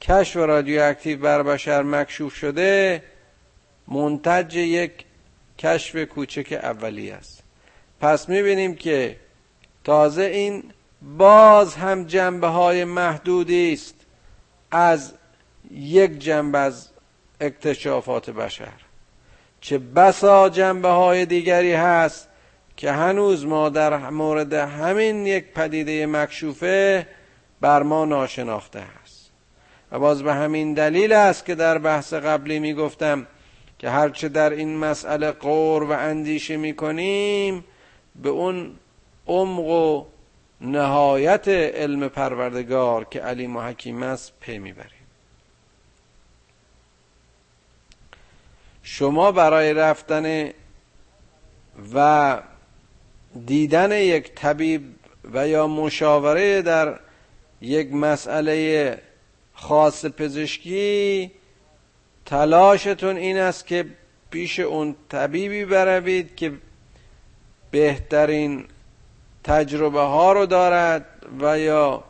کشف 0.00 0.36
رادیواکتیو 0.36 1.18
بر 1.18 1.42
بشر 1.42 1.82
مکشوف 1.82 2.34
شده 2.34 3.02
منتج 3.88 4.56
یک 4.56 5.04
کشف 5.58 5.96
کوچک 5.96 6.58
اولی 6.62 7.10
است. 7.10 7.42
پس 8.00 8.28
می‌بینیم 8.28 8.74
که 8.74 9.16
تازه 9.84 10.22
این 10.22 10.72
باز 11.02 11.74
هم 11.74 12.04
جنبه 12.04 12.46
های 12.46 12.84
محدودی 12.84 13.72
است 13.72 13.94
از 14.70 15.12
یک 15.70 16.18
جنبه 16.18 16.58
از 16.58 16.88
اکتشافات 17.40 18.30
بشر. 18.30 18.85
چه 19.66 19.78
بسا 19.78 20.48
جنبه 20.48 20.88
های 20.88 21.26
دیگری 21.26 21.72
هست 21.72 22.28
که 22.76 22.92
هنوز 22.92 23.46
ما 23.46 23.68
در 23.68 24.10
مورد 24.10 24.52
همین 24.52 25.26
یک 25.26 25.52
پدیده 25.52 26.06
مکشوفه 26.06 27.06
بر 27.60 27.82
ما 27.82 28.04
ناشناخته 28.04 28.80
هست. 28.80 29.30
و 29.92 29.98
باز 29.98 30.22
به 30.22 30.34
همین 30.34 30.74
دلیل 30.74 31.12
است 31.12 31.44
که 31.44 31.54
در 31.54 31.78
بحث 31.78 32.14
قبلی 32.14 32.58
می 32.58 32.74
گفتم 32.74 33.26
که 33.78 33.90
هرچه 33.90 34.28
در 34.28 34.50
این 34.50 34.76
مسئله 34.76 35.30
قور 35.32 35.82
و 35.82 35.92
اندیشه 35.92 36.56
می 36.56 36.74
کنیم 36.74 37.64
به 38.22 38.28
اون 38.28 38.72
عمق 39.26 39.66
و 39.66 40.04
نهایت 40.60 41.48
علم 41.48 42.08
پروردگار 42.08 43.04
که 43.04 43.20
علیم 43.20 43.56
و 43.56 43.60
حکیم 43.60 44.02
است 44.02 44.32
پی 44.40 44.58
می‌بریم. 44.58 44.95
شما 48.88 49.32
برای 49.32 49.74
رفتن 49.74 50.50
و 51.94 52.38
دیدن 53.46 53.92
یک 53.92 54.34
طبیب 54.34 54.82
و 55.32 55.48
یا 55.48 55.66
مشاوره 55.66 56.62
در 56.62 56.98
یک 57.60 57.92
مسئله 57.92 58.98
خاص 59.54 60.04
پزشکی 60.04 61.30
تلاشتون 62.26 63.16
این 63.16 63.38
است 63.38 63.66
که 63.66 63.86
پیش 64.30 64.60
اون 64.60 64.96
طبیبی 65.08 65.64
بروید 65.64 66.36
که 66.36 66.52
بهترین 67.70 68.64
تجربه 69.44 70.00
ها 70.00 70.32
رو 70.32 70.46
دارد 70.46 71.06
و 71.40 71.58
یا 71.58 72.04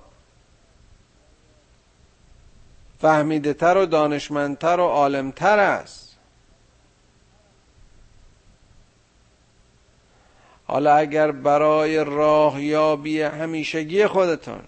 فهمیده 3.01 3.55
تر 3.55 3.77
و 3.77 3.87
دانشمندتر 3.87 4.81
و 4.81 4.85
عالمتر 4.85 5.59
است. 5.59 6.06
حالا 10.67 10.95
اگر 10.97 11.33
برای 11.33 12.05
راه 12.05 12.63
یابی 12.63 13.23
همیشگی 13.23 14.07
خودتان 14.07 14.65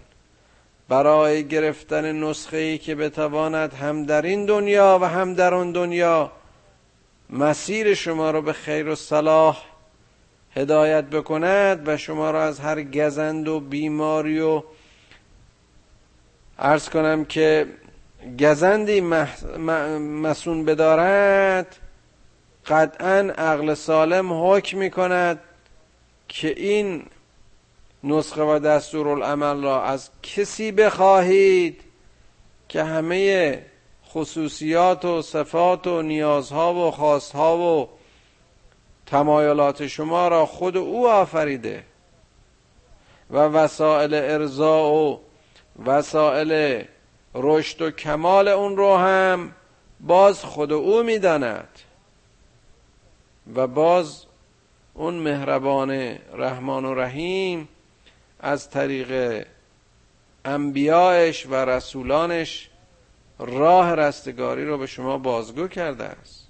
برای 0.88 1.44
گرفتن 1.48 2.12
نسخه 2.24 2.56
ای 2.56 2.78
که 2.78 2.94
بتواند 2.94 3.74
هم 3.74 4.04
در 4.04 4.22
این 4.22 4.46
دنیا 4.46 4.98
و 5.02 5.04
هم 5.04 5.34
در 5.34 5.54
آن 5.54 5.72
دنیا 5.72 6.32
مسیر 7.30 7.94
شما 7.94 8.30
رو 8.30 8.42
به 8.42 8.52
خیر 8.52 8.88
و 8.88 8.94
صلاح 8.94 9.58
هدایت 10.56 11.04
بکند 11.04 11.88
و 11.88 11.96
شما 11.96 12.30
را 12.30 12.42
از 12.42 12.60
هر 12.60 12.82
گزند 12.82 13.48
و 13.48 13.60
بیماری 13.60 14.40
و 14.40 14.62
ارز 16.58 16.88
کنم 16.88 17.24
که 17.24 17.66
گزندی 18.40 19.00
مسون 20.00 20.64
بدارد 20.64 21.76
قطعا 22.66 23.32
عقل 23.38 23.74
سالم 23.74 24.52
حکم 24.52 24.78
می 24.78 24.90
کند 24.90 25.40
که 26.28 26.48
این 26.48 27.06
نسخه 28.04 28.42
و 28.42 28.58
دستور 28.58 29.08
العمل 29.08 29.62
را 29.62 29.82
از 29.82 30.10
کسی 30.22 30.72
بخواهید 30.72 31.80
که 32.68 32.82
همه 32.82 33.62
خصوصیات 34.08 35.04
و 35.04 35.22
صفات 35.22 35.86
و 35.86 36.02
نیازها 36.02 36.74
و 36.74 36.90
خواستها 36.90 37.58
و 37.58 37.88
تمایلات 39.06 39.86
شما 39.86 40.28
را 40.28 40.46
خود 40.46 40.76
او 40.76 41.08
آفریده 41.08 41.84
و 43.30 43.36
وسائل 43.38 44.14
ارضا 44.14 44.92
و 44.92 45.20
وسائل 45.86 46.82
رشد 47.34 47.82
و 47.82 47.90
کمال 47.90 48.48
اون 48.48 48.76
رو 48.76 48.96
هم 48.96 49.52
باز 50.00 50.44
خود 50.44 50.72
او 50.72 51.02
می‌داند 51.02 51.68
و 53.54 53.66
باز 53.66 54.27
اون 54.98 55.14
مهربان 55.14 55.90
رحمان 56.32 56.84
و 56.84 56.94
رحیم 56.94 57.68
از 58.40 58.70
طریق 58.70 59.46
انبیایش 60.44 61.46
و 61.46 61.54
رسولانش 61.54 62.70
راه 63.38 63.94
رستگاری 63.94 64.64
رو 64.64 64.78
به 64.78 64.86
شما 64.86 65.18
بازگو 65.18 65.68
کرده 65.68 66.04
است. 66.04 66.46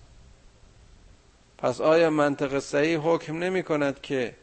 پس 1.58 1.80
آیا 1.80 2.11
منطق 2.11 2.58
صحیح 2.58 2.98
حکم 2.98 3.38
نمی 3.38 3.62
کند 3.62 4.00
که 4.00 4.34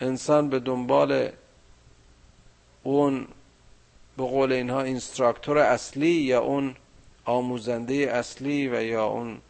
انسان 0.00 0.48
به 0.48 0.58
دنبال 0.58 1.30
اون 2.82 3.26
به 4.16 4.24
قول 4.24 4.52
اینها 4.52 4.82
اینستراکتور 4.82 5.58
اصلی 5.58 6.10
یا 6.10 6.40
اون 6.40 6.76
آموزنده 7.24 7.94
اصلی 7.94 8.68
و 8.68 8.82
یا 8.82 9.06
اون 9.06 9.40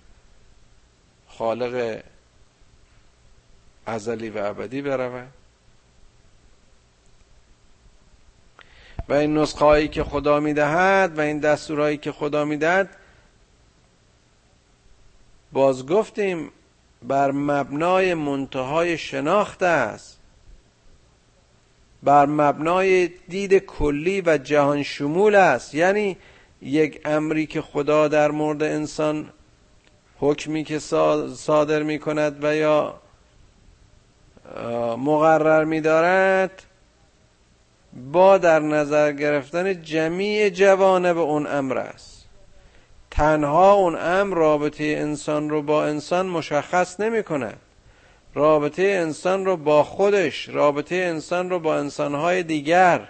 خالق 1.29 2.03
ازلی 3.89 4.31
و 4.31 4.39
ابدی 4.39 4.83
برود 4.83 5.29
و 9.09 9.15
این 9.15 9.39
نسخه 9.39 9.65
هایی 9.65 9.89
که 9.89 10.05
خدا 10.05 10.41
می‌دهد 10.41 11.19
و 11.19 11.21
این 11.21 11.39
دستورهایی 11.39 11.97
که 11.97 12.13
خدا 12.13 12.45
می‌دهد 12.45 12.89
باز 15.53 15.87
گفتیم 15.87 16.51
بر 17.03 17.31
مبنای 17.31 18.15
منتهای 18.15 18.99
شناخت 18.99 19.63
است. 19.63 20.19
بر 22.03 22.27
مبنای 22.27 23.07
دید 23.29 23.59
کلی 23.59 24.21
و 24.21 24.39
جهان 24.39 24.83
شمول 24.83 25.35
است. 25.35 25.75
یعنی 25.75 26.17
یک 26.63 27.01
امری 27.05 27.47
که 27.47 27.63
خدا 27.63 28.09
در 28.09 28.31
مورد 28.31 28.63
انسان 28.63 29.31
حکمی 30.19 30.65
که 30.65 30.79
صادر 31.35 31.83
می 31.83 31.99
کند 31.99 32.45
و 32.45 32.57
یا 32.57 33.01
مقرر 34.99 35.65
می 35.65 35.81
دارد 35.81 36.63
با 38.13 38.39
در 38.39 38.61
نظر 38.61 39.13
گرفتن 39.13 39.83
جمیع 39.83 40.49
جوانب 40.49 41.19
اون 41.19 41.47
امر 41.47 41.79
است. 41.79 42.19
تنها 43.11 43.73
اون 43.73 43.97
امر 43.97 44.37
رابطه 44.37 44.85
انسان 44.85 45.51
رو 45.51 45.63
با 45.63 45.85
انسان 45.85 46.27
مشخص 46.27 47.01
نمی 47.01 47.23
کند 47.23 47.59
رابطه 48.35 48.83
انسان 48.83 49.45
رو 49.45 49.57
با 49.57 49.83
خودش 49.83 50.49
رابطه 50.49 50.95
انسان 50.95 51.51
رو 51.51 51.59
با 51.59 51.77
انسانهای 51.77 52.43
دیگر 52.43 53.09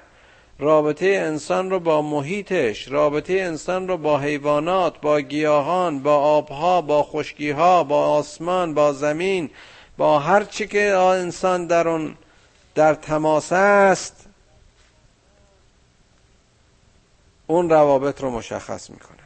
رابطه 0.58 1.06
انسان 1.06 1.70
رو 1.70 1.80
با 1.80 2.02
محیطش 2.02 2.88
رابطه 2.88 3.32
انسان 3.32 3.88
رو 3.88 3.96
با 3.96 4.18
حیوانات 4.18 5.00
با 5.00 5.20
گیاهان 5.20 6.02
با 6.02 6.16
آبها 6.16 6.80
با 6.80 7.02
خشکیها 7.02 7.84
با 7.84 8.06
آسمان 8.06 8.74
با 8.74 8.92
زمین 8.92 9.50
با 9.98 10.18
هر 10.18 10.44
چی 10.44 10.66
که 10.66 10.94
انسان 10.94 11.66
در 11.66 11.88
اون 11.88 12.16
در 12.74 12.94
تماس 12.94 13.52
است 13.52 14.26
اون 17.46 17.70
روابط 17.70 18.20
رو 18.20 18.30
مشخص 18.30 18.90
می‌کنه. 18.90 19.18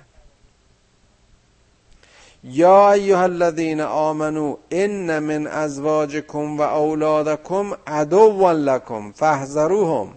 یا 2.44 2.92
ایها 2.92 3.22
الذین 3.22 3.80
آمنو 3.80 4.56
ان 4.70 5.18
من 5.18 5.46
ازواجکم 5.46 6.58
و 6.58 6.62
اولادکم 6.62 7.72
عدو 7.86 8.52
لکم 8.52 9.12
فاحذروهم. 9.12 10.14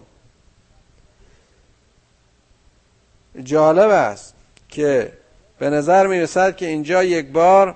جالب 3.43 3.89
است 3.89 4.33
که 4.69 5.13
به 5.59 5.69
نظر 5.69 6.07
می 6.07 6.19
رسد 6.19 6.55
که 6.55 6.65
اینجا 6.65 7.03
یک 7.03 7.27
بار 7.27 7.75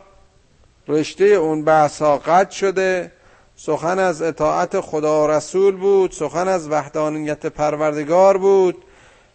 رشته 0.90 1.26
اون 1.26 1.64
بحث 1.64 2.02
قطع 2.02 2.56
شده. 2.56 3.12
سخن 3.56 4.00
از 4.00 4.22
اطاعت 4.22 4.80
خدا 4.80 5.24
و 5.24 5.32
رسول 5.32 5.76
بود. 5.76 6.12
سخن 6.12 6.48
از 6.48 6.68
وحدانیت 6.68 7.46
پروردگار 7.46 8.38
بود. 8.38 8.76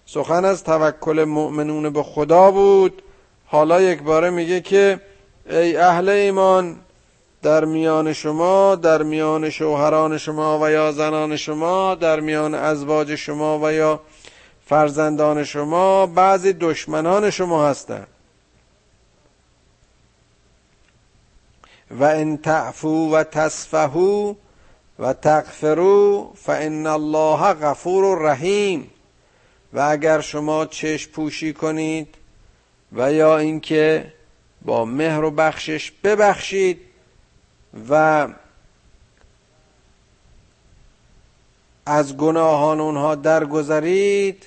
سخن 0.07 0.45
از 0.45 0.65
توکل 0.65 1.25
مؤمنون 1.25 1.91
به 1.91 2.03
خدا 2.03 2.51
بود. 2.51 3.03
حالا 3.47 3.81
یک 3.81 4.03
باره 4.03 4.31
میگه 4.31 4.61
که 4.61 5.01
ای 5.51 5.77
اهل 5.77 6.09
ایمان 6.09 6.77
در 7.43 7.65
میان 7.65 8.13
شما 8.13 8.75
در 8.75 9.03
میان 9.03 9.51
شوهران 9.51 10.19
شما 10.19 10.59
و 10.63 10.71
یا 10.71 10.93
زنان 10.93 11.37
شما 11.37 11.95
در 11.95 12.21
میان 12.21 12.55
ازواج 12.55 13.15
شما 13.15 13.59
و 13.63 13.73
یا 13.73 14.01
فرزندان 14.67 15.45
شما 15.45 16.07
بعضی 16.07 16.53
دشمنان 16.53 17.31
شما 17.31 17.69
هستند 17.69 18.07
و 21.91 22.05
ان 22.05 22.37
تعفو 22.37 23.17
و 23.17 23.25
تصفهو 23.25 24.35
و 24.99 25.13
تغفرو 25.13 26.33
فان 26.37 26.87
الله 26.87 27.55
غفور 27.55 28.31
رحیم 28.31 28.91
و 29.73 29.81
اگر 29.81 30.21
شما 30.21 30.67
چشم 30.67 31.11
پوشی 31.11 31.53
کنید 31.53 32.15
و 32.93 33.13
یا 33.13 33.39
اینکه 33.39 34.13
با 34.63 34.85
مهر 34.85 35.25
و 35.25 35.31
بخشش 35.31 35.91
ببخشید 36.05 36.81
و 37.89 38.29
از 41.87 42.17
گناهان 42.17 42.81
اونها 42.81 43.15
درگذرید 43.15 44.47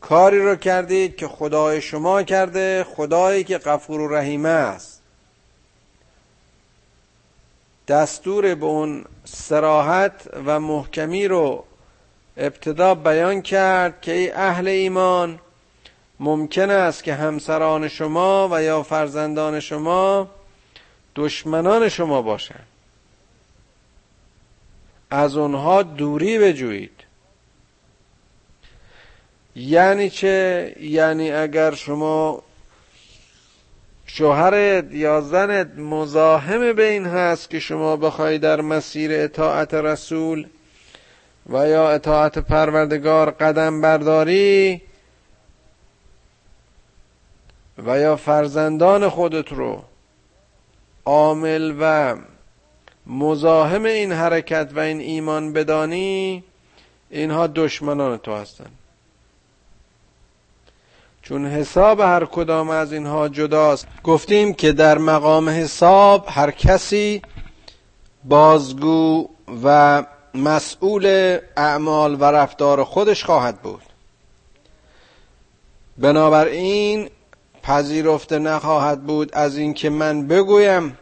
کاری 0.00 0.38
رو 0.38 0.56
کردید 0.56 1.16
که 1.16 1.28
خدای 1.28 1.80
شما 1.80 2.22
کرده 2.22 2.86
خدایی 2.96 3.44
که 3.44 3.58
غفور 3.58 4.00
و 4.00 4.14
رحیمه 4.14 4.48
است. 4.48 4.97
دستور 7.88 8.54
به 8.54 8.66
اون 8.66 9.04
سراحت 9.24 10.28
و 10.46 10.60
محکمی 10.60 11.28
رو 11.28 11.64
ابتدا 12.36 12.94
بیان 12.94 13.42
کرد 13.42 14.00
که 14.00 14.12
ای 14.12 14.30
اهل 14.30 14.68
ایمان 14.68 15.40
ممکن 16.20 16.70
است 16.70 17.04
که 17.04 17.14
همسران 17.14 17.88
شما 17.88 18.48
و 18.52 18.62
یا 18.62 18.82
فرزندان 18.82 19.60
شما 19.60 20.30
دشمنان 21.16 21.88
شما 21.88 22.22
باشند 22.22 22.66
از 25.10 25.36
اونها 25.36 25.82
دوری 25.82 26.38
بجویید. 26.38 27.04
یعنی 29.56 30.10
چه؟ 30.10 30.74
یعنی 30.80 31.32
اگر 31.32 31.74
شما 31.74 32.42
شوهرت 34.10 34.84
یا 34.92 35.20
زنت 35.20 35.78
مزاحم 35.78 36.72
به 36.72 36.90
این 36.90 37.06
هست 37.06 37.50
که 37.50 37.60
شما 37.60 37.96
بخوای 37.96 38.38
در 38.38 38.60
مسیر 38.60 39.10
اطاعت 39.12 39.74
رسول 39.74 40.46
و 41.46 41.68
یا 41.68 41.90
اطاعت 41.90 42.38
پروردگار 42.38 43.30
قدم 43.30 43.80
برداری 43.80 44.82
و 47.86 47.98
یا 47.98 48.16
فرزندان 48.16 49.08
خودت 49.08 49.52
رو 49.52 49.84
عامل 51.04 51.74
و 51.80 52.16
مزاحم 53.06 53.84
این 53.84 54.12
حرکت 54.12 54.70
و 54.74 54.78
این 54.78 55.00
ایمان 55.00 55.52
بدانی 55.52 56.44
اینها 57.10 57.46
دشمنان 57.46 58.18
تو 58.18 58.34
هستند 58.34 58.77
چون 61.28 61.46
حساب 61.46 62.00
هر 62.00 62.24
کدام 62.24 62.70
از 62.70 62.92
اینها 62.92 63.28
جداست. 63.28 63.86
گفتیم 64.04 64.54
که 64.54 64.72
در 64.72 64.98
مقام 64.98 65.48
حساب 65.48 66.24
هر 66.28 66.50
کسی 66.50 67.22
بازگو 68.24 69.28
و 69.64 70.04
مسئول 70.34 71.38
اعمال 71.56 72.14
و 72.20 72.24
رفتار 72.24 72.84
خودش 72.84 73.24
خواهد 73.24 73.62
بود. 73.62 73.82
بنابراین 75.98 77.10
پذیرفته 77.62 78.38
نخواهد 78.38 79.02
بود 79.02 79.34
از 79.34 79.58
اینکه 79.58 79.90
من 79.90 80.26
بگویم 80.26 80.98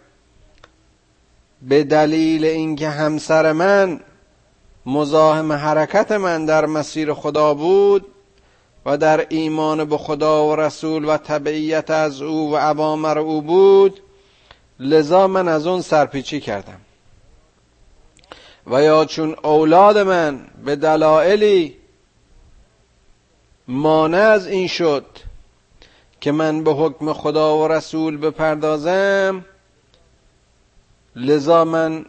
به 1.62 1.84
دلیل 1.84 2.44
اینکه 2.44 2.88
همسر 2.88 3.52
من 3.52 4.00
مزاحم 4.86 5.52
حرکت 5.52 6.12
من 6.12 6.44
در 6.44 6.66
مسیر 6.66 7.14
خدا 7.14 7.54
بود 7.54 8.06
و 8.87 8.96
در 8.96 9.27
ایمان 9.29 9.85
به 9.85 9.99
خدا 9.99 10.46
و 10.46 10.57
رسول 10.57 11.05
و 11.05 11.16
تبعیت 11.16 11.90
از 11.90 12.22
او 12.22 12.53
و 12.53 12.57
عوامر 12.57 13.18
او 13.18 13.42
بود 13.42 14.01
لذا 14.81 15.27
من 15.27 15.49
از 15.49 15.66
اون 15.66 15.81
سرپیچی 15.81 16.40
کردم. 16.40 16.81
و 18.66 18.83
یا 18.83 19.05
چون 19.05 19.37
اولاد 19.42 19.99
من 19.99 20.46
به 20.64 20.77
دلایلی 20.77 21.77
مانع 23.68 24.18
از 24.18 24.46
این 24.46 24.66
شد 24.68 25.07
که 26.20 26.33
من 26.33 26.64
به 26.64 26.72
حکم 26.72 27.12
خدا 27.12 27.59
و 27.59 27.68
رسول 27.68 28.16
بپردازم 28.16 29.44
لذا 31.16 31.64
من 31.64 32.05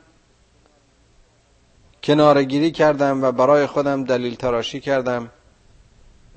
کنارگیری 2.04 2.72
کردم 2.72 3.24
و 3.24 3.32
برای 3.32 3.66
خودم 3.66 4.04
دلیل 4.04 4.36
تراشی 4.36 4.80
کردم. 4.80 5.30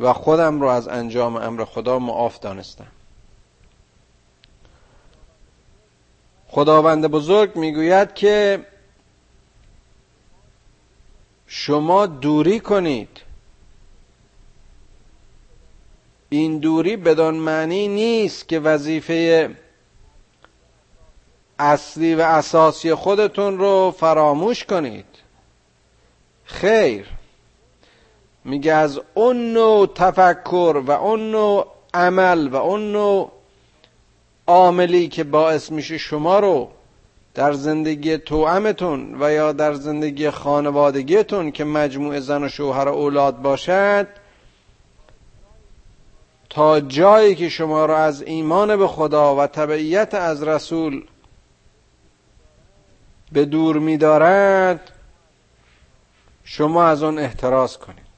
و 0.00 0.12
خودم 0.12 0.60
رو 0.60 0.66
از 0.66 0.88
انجام 0.88 1.36
امر 1.36 1.64
خدا 1.64 1.98
معاف 1.98 2.38
دانستم. 2.38 2.86
خداوند 6.48 7.06
بزرگ 7.06 7.56
می‌گوید 7.56 8.14
که 8.14 8.66
شما 11.46 12.06
دوری 12.06 12.60
کنید. 12.60 13.20
این 16.28 16.58
دوری 16.58 16.96
بدان 16.96 17.34
معنی 17.34 17.88
نیست 17.88 18.48
که 18.48 18.60
وظیفه 18.60 19.50
اصلی 21.58 22.14
و 22.14 22.20
اساسی 22.20 22.94
خودتون 22.94 23.58
رو 23.58 23.94
فراموش 23.98 24.64
کنید. 24.64 25.06
خیر. 26.44 27.06
میگه 28.44 28.72
از 28.72 29.00
اون 29.14 29.52
نوع 29.52 29.86
تفکر 29.86 30.82
و 30.86 30.90
اون 30.90 31.30
نوع 31.30 31.66
عمل 31.94 32.48
و 32.48 32.56
اون 32.56 32.92
نوع 32.92 33.32
عاملی 34.46 35.08
که 35.08 35.24
باعث 35.24 35.72
میشه 35.72 35.98
شما 35.98 36.38
رو 36.38 36.70
در 37.34 37.52
زندگی 37.52 38.18
توامتون 38.18 39.22
و 39.22 39.32
یا 39.32 39.52
در 39.52 39.74
زندگی 39.74 40.30
خانوادگیتون 40.30 41.50
که 41.50 41.64
مجموع 41.64 42.20
زن 42.20 42.44
و 42.44 42.48
شوهر 42.48 42.88
و 42.88 42.94
اولاد 42.94 43.42
باشد 43.42 44.06
تا 46.50 46.80
جایی 46.80 47.34
که 47.34 47.48
شما 47.48 47.86
را 47.86 47.98
از 47.98 48.22
ایمان 48.22 48.76
به 48.76 48.88
خدا 48.88 49.36
و 49.36 49.46
تبعیت 49.46 50.14
از 50.14 50.42
رسول 50.42 51.04
به 53.32 53.44
دور 53.44 53.78
میدارد 53.78 54.90
شما 56.44 56.84
از 56.84 57.02
آن 57.02 57.18
احتراز 57.18 57.78
کنید. 57.78 58.09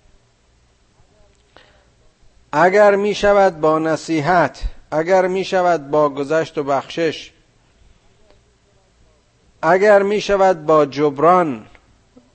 اگر 2.53 2.97
می 2.97 3.15
شود 3.15 3.61
با 3.61 3.79
نصیحت 3.79 4.62
اگر 4.91 5.27
می 5.27 5.45
شود 5.45 5.91
با 5.91 6.09
گذشت 6.09 6.59
و 6.59 6.62
بخشش 6.62 7.33
اگر 9.62 10.03
می 10.03 10.21
شود 10.21 10.67
با 10.67 10.87
جبران 10.87 11.67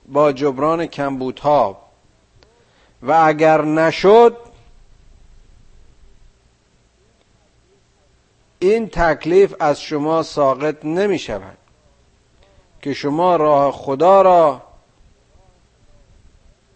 با 0.08 0.32
جبران 0.32 0.86
کمبودها 0.86 1.78
و 3.02 3.12
اگر 3.12 3.64
نشد 3.64 4.36
این 8.58 8.88
تکلیف 8.88 9.54
از 9.60 9.80
شما 9.80 10.22
ساقط 10.22 10.84
نمی 10.84 11.18
شود 11.18 11.58
که 12.82 12.94
شما 12.94 13.36
راه 13.36 13.72
خدا 13.72 14.22
را 14.22 14.67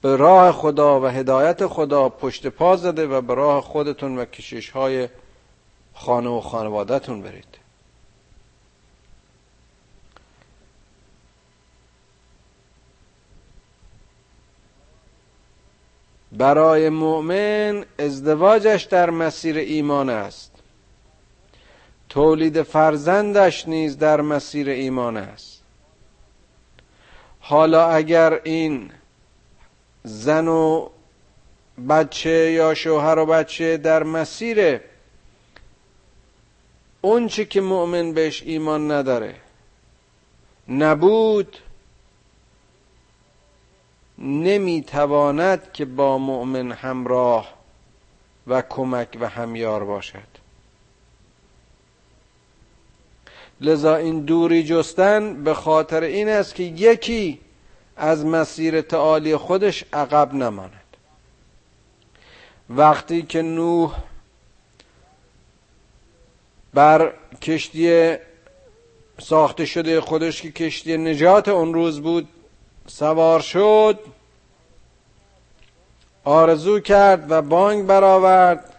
به 0.03 0.17
راه 0.17 0.53
خدا 0.53 1.01
و 1.01 1.07
هدایت 1.07 1.67
خدا 1.67 2.09
پشت 2.09 2.47
پا 2.47 2.77
زده 2.77 3.07
و 3.07 3.21
به 3.21 3.35
راه 3.35 3.63
خودتون 3.63 4.19
و 4.19 4.25
کشش 4.25 4.71
های 4.71 5.09
خانه 5.95 6.31
و 6.31 6.41
خانوادهتون 6.41 7.23
برید. 7.23 7.59
برای 16.33 16.89
مؤمن 16.89 17.85
ازدواجش 17.99 18.83
در 18.83 19.11
مسیر 19.11 19.57
ایمان 19.57 20.11
است. 20.11 20.53
تولید 22.09 22.63
فرزندش 22.63 23.69
نیز 23.69 23.99
در 23.99 24.21
مسیر 24.21 24.69
ایمان 24.69 25.17
است. 25.17 25.63
حالا 27.41 27.89
اگر 27.89 28.41
این 28.45 28.91
زن 30.05 30.49
و 30.49 30.89
بچه 31.89 32.51
یا 32.53 32.75
شوهر 32.75 33.19
و 33.19 33.27
بچه 33.27 33.77
در 33.77 34.03
مسیر 34.03 34.81
اونچه 37.01 37.45
که 37.45 37.61
مؤمن 37.61 38.13
بهش 38.13 38.43
ایمان 38.43 38.91
نداره. 38.91 39.35
نبود 40.69 41.57
نمی‌تواند 44.19 45.73
که 45.73 45.85
با 45.85 46.19
مؤمن 46.19 46.73
همراه 46.73 47.55
و 48.47 48.63
کمک 48.63 49.19
و 49.21 49.29
همیار 49.29 49.85
باشد. 49.85 50.33
لذا 53.61 53.97
این 53.97 54.21
دوری 54.21 54.65
جستن 54.65 55.45
به 55.45 55.55
خاطر 55.55 56.03
این 56.03 56.29
است 56.29 56.55
که 56.55 56.63
یکی 56.63 57.41
از 57.97 58.27
مسیر 58.27 58.81
تعالی 58.81 59.37
خودش 59.37 59.85
عقب 59.93 60.35
نماند. 60.35 60.73
وقتی 62.71 63.23
که 63.23 63.43
نوح 63.43 63.97
بر 66.75 67.13
کشتی 67.43 68.17
ساخته 69.21 69.65
شده 69.65 70.01
خودش 70.01 70.43
که 70.43 70.53
کشتی 70.53 70.97
نجات 70.97 71.49
اون 71.49 71.75
روز 71.75 72.01
بود 72.01 72.29
سوار 72.87 73.41
شد 73.41 73.99
آرزو 76.25 76.81
کرد 76.81 77.31
و 77.31 77.43
بانگ 77.43 77.87
برآورد 77.87 78.77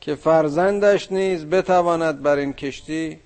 که 0.00 0.14
فرزندش 0.14 1.12
نیز 1.12 1.46
بتواند 1.46 2.22
بر 2.22 2.36
این 2.36 2.52
کشتی 2.52 3.20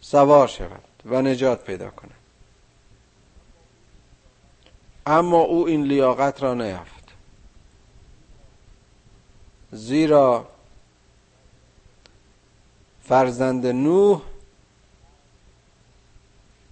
سوار 0.00 0.48
شود 0.48 0.82
و 1.04 1.22
نجات 1.22 1.64
پیدا 1.64 1.90
کند. 1.90 2.15
اما 5.06 5.36
او 5.36 5.66
این 5.66 5.82
لیاقت 5.82 6.42
را 6.42 6.54
نیافت. 6.54 7.04
زیرا 9.72 10.48
فرزند 13.04 13.66
نوح 13.66 14.22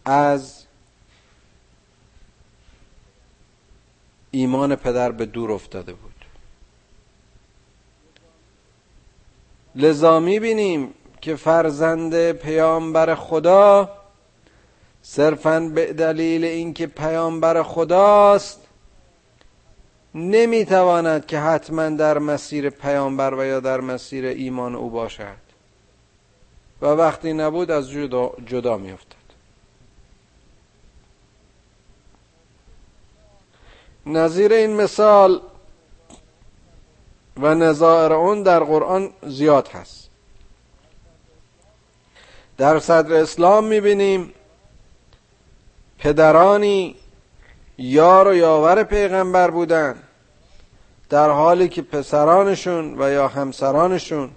از 0.04 0.64
ایمان 4.30 4.76
پدر 4.76 5.12
به 5.12 5.26
دور 5.26 5.52
افتاده 5.52 5.92
بود. 5.92 6.24
لذا 9.74 10.20
می‌بینیم 10.20 10.94
که 11.20 11.36
فرزند 11.36 12.32
پیامبر 12.32 13.14
خدا 13.14 13.90
صرفا 15.06 15.60
به 15.60 15.92
دلیل 15.92 16.44
اینکه 16.44 16.86
پیامبر 16.86 17.62
خداست 17.62 18.60
نمی‌تواند 20.14 21.26
که 21.26 21.38
حتما 21.38 21.88
در 21.88 22.18
مسیر 22.18 22.70
پیامبر 22.70 23.34
و 23.34 23.44
یا 23.44 23.60
در 23.60 23.80
مسیر 23.80 24.24
ایمان 24.24 24.74
او 24.74 24.90
باشد. 24.90 25.44
و 26.82 26.86
وقتی 26.86 27.32
نبود 27.32 27.70
از 27.70 27.90
جدا, 27.90 28.32
جدا 28.46 28.76
میافتد. 28.76 29.14
نظیر 34.06 34.52
این 34.52 34.76
مثال 34.76 35.40
و 37.36 37.54
نظائر 37.54 38.12
اون 38.12 38.42
در 38.42 38.60
قرآن 38.60 39.10
زیاد 39.22 39.68
هست. 39.68 40.10
در 42.58 42.78
صدر 42.78 43.14
اسلام 43.14 43.64
می‌بینیم 43.64 44.32
پدرانی 46.04 46.96
یار 47.78 48.28
و 48.28 48.34
یاور 48.34 48.82
پیغمبر 48.82 49.50
بودند 49.50 50.02
در 51.08 51.30
حالی 51.30 51.68
که 51.68 51.82
پسرانشون 51.82 53.02
و 53.02 53.10
یا 53.10 53.28
همسرانشون 53.28 54.30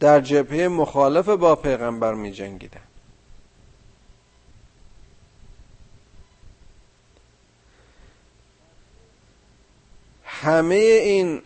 در 0.00 0.20
جبهه 0.20 0.68
مخالف 0.68 1.28
با 1.28 1.56
پیغمبر 1.56 2.14
می 2.14 2.32
جنگیدن. 2.32 2.80
همه 10.24 10.74
این 10.74 11.42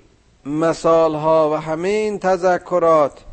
مثال 0.47 1.15
ها 1.15 1.51
و 1.51 1.55
همه 1.55 1.89
این 1.89 2.19
تذکرات 2.19 3.25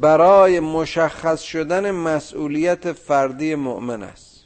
برای 0.00 0.60
مشخص 0.60 1.40
شدن 1.40 1.90
مسئولیت 1.90 2.92
فردی 2.92 3.54
مؤمن 3.54 4.02
است. 4.02 4.44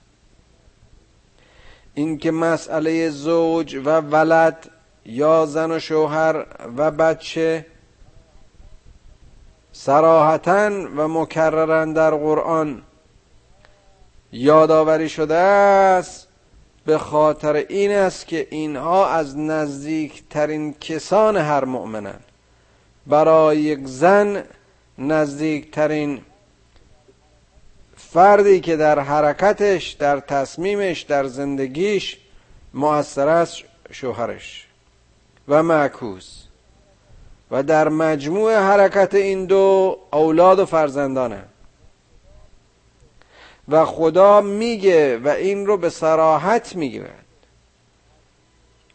اینکه 1.95 2.31
مسئله 2.31 3.11
زوج 3.11 3.75
و 3.85 4.01
ولد 4.01 4.71
یا 5.05 5.47
زن 5.47 5.71
و 5.71 5.79
شوهر 5.79 6.47
و 6.77 6.91
بچه 6.91 7.67
سراحتا 9.73 10.71
و 10.97 11.09
مکررا 11.09 11.85
در 11.85 12.11
قرآن 12.11 12.83
یادآوری 14.33 15.09
شده 15.09 15.35
است 15.35 16.29
به 16.85 16.99
خاطر 16.99 17.57
این 17.57 17.93
است 17.93 18.27
که 18.27 18.49
اینها 18.51 19.09
از 19.09 19.39
نزدیکترین 19.39 20.75
کسان 20.75 21.37
هر 21.37 21.65
مؤمنن 21.65 22.21
برای 23.07 23.59
یک 23.59 23.81
زن 23.85 24.45
نزدیکترین 24.99 26.21
فردی 27.97 28.61
که 28.61 28.77
در 28.77 28.99
حرکتش 28.99 29.91
در 29.91 30.21
تصمیمش 30.21 31.01
در 31.01 31.25
زندگیش 31.25 32.19
مؤثر 32.75 33.29
است 33.29 33.59
شوهرش 33.91 34.67
و 35.49 35.63
معکوس. 35.63 36.45
و 37.51 37.63
در 37.63 37.89
مجموع 37.89 38.57
حرکت 38.57 39.15
این 39.15 39.47
دو 39.47 39.99
اولاد 40.13 40.59
و 40.59 40.67
فرزندانه. 40.67 41.45
و 43.69 43.85
خدا 43.85 44.41
میگه 44.41 45.19
و 45.19 45.29
این 45.29 45.67
رو 45.67 45.77
به 45.77 45.91
سراحت 45.91 46.77
میگه 46.77 47.11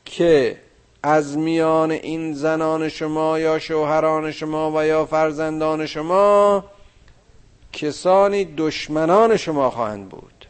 که 0.05 0.57
از 1.03 1.37
میان 1.37 1.91
این 1.91 2.33
زنان 2.33 2.89
شما 2.89 3.39
یا 3.39 3.59
شوهران 3.59 4.31
شما 4.31 4.71
و 4.75 4.85
یا 4.85 5.05
فرزندان 5.05 5.85
شما 5.85 6.63
کسانی 7.73 8.45
دشمنان 8.57 9.37
شما 9.37 9.69
خواهند 9.69 10.09
بود. 10.09 10.45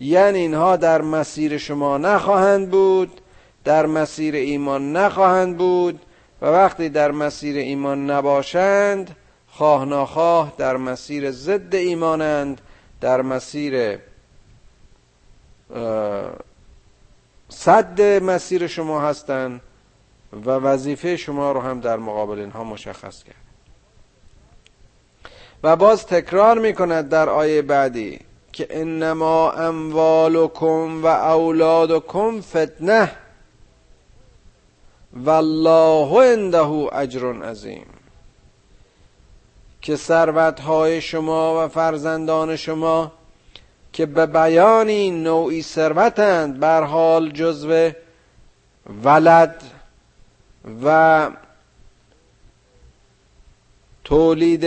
یعنی 0.00 0.38
اینها 0.38 0.76
در 0.76 1.02
مسیر 1.02 1.58
شما 1.58 1.98
نخواهند 1.98 2.70
بود 2.70 3.20
در 3.64 3.86
مسیر 3.86 4.34
ایمان 4.34 4.92
نخواهند 4.92 5.58
بود 5.58 6.00
و 6.42 6.46
وقتی 6.46 6.88
در 6.88 7.10
مسیر 7.10 7.56
ایمان 7.56 8.10
نباشند 8.10 9.16
خواه 9.48 9.84
ناخواه 9.84 10.52
در 10.58 10.76
مسیر 10.76 11.30
ضد 11.30 11.74
ایمانند 11.74 12.60
در 13.00 13.22
مسیر 13.22 13.98
صد 17.48 18.00
مسیر 18.00 18.66
شما 18.66 19.00
هستند 19.00 19.60
و 20.32 20.50
وظیفه 20.50 21.16
شما 21.16 21.52
رو 21.52 21.60
هم 21.60 21.80
در 21.80 21.96
مقابل 21.96 22.38
اینها 22.38 22.64
مشخص 22.64 23.22
کرد. 23.22 23.36
و 25.62 25.76
باز 25.76 26.06
تکرار 26.06 26.58
می 26.58 26.74
کند 26.74 27.08
در 27.08 27.28
آیه 27.28 27.62
بعدی 27.62 28.20
که 28.52 28.66
انما 28.70 29.50
اموالکم 29.50 31.02
و 31.04 31.06
اولادکم 31.06 32.40
فتنه 32.40 33.12
والله 35.12 36.32
عنده 36.32 36.94
اجر 36.96 37.42
عظیم. 37.42 37.86
که 39.86 39.96
ثروتهای 39.96 41.00
شما 41.00 41.64
و 41.64 41.68
فرزندان 41.68 42.56
شما 42.56 43.12
که 43.96 44.06
به 44.06 44.26
بیانی 44.26 45.10
نوعی 45.10 45.62
ثروتند 45.62 46.60
بر 46.60 46.82
حال 46.82 47.30
جزو 47.30 47.90
ولد 49.04 49.62
و 50.84 51.30
تولید 54.04 54.66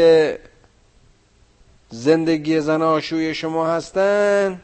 زندگی 1.90 2.60
زناشوی 2.62 3.34
شما 3.34 3.68
هستند. 3.68 4.62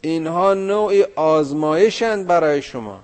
اینها 0.00 0.54
نوعی 0.54 1.02
آزمایشند 1.16 2.26
برای 2.26 2.62
شما. 2.62 3.00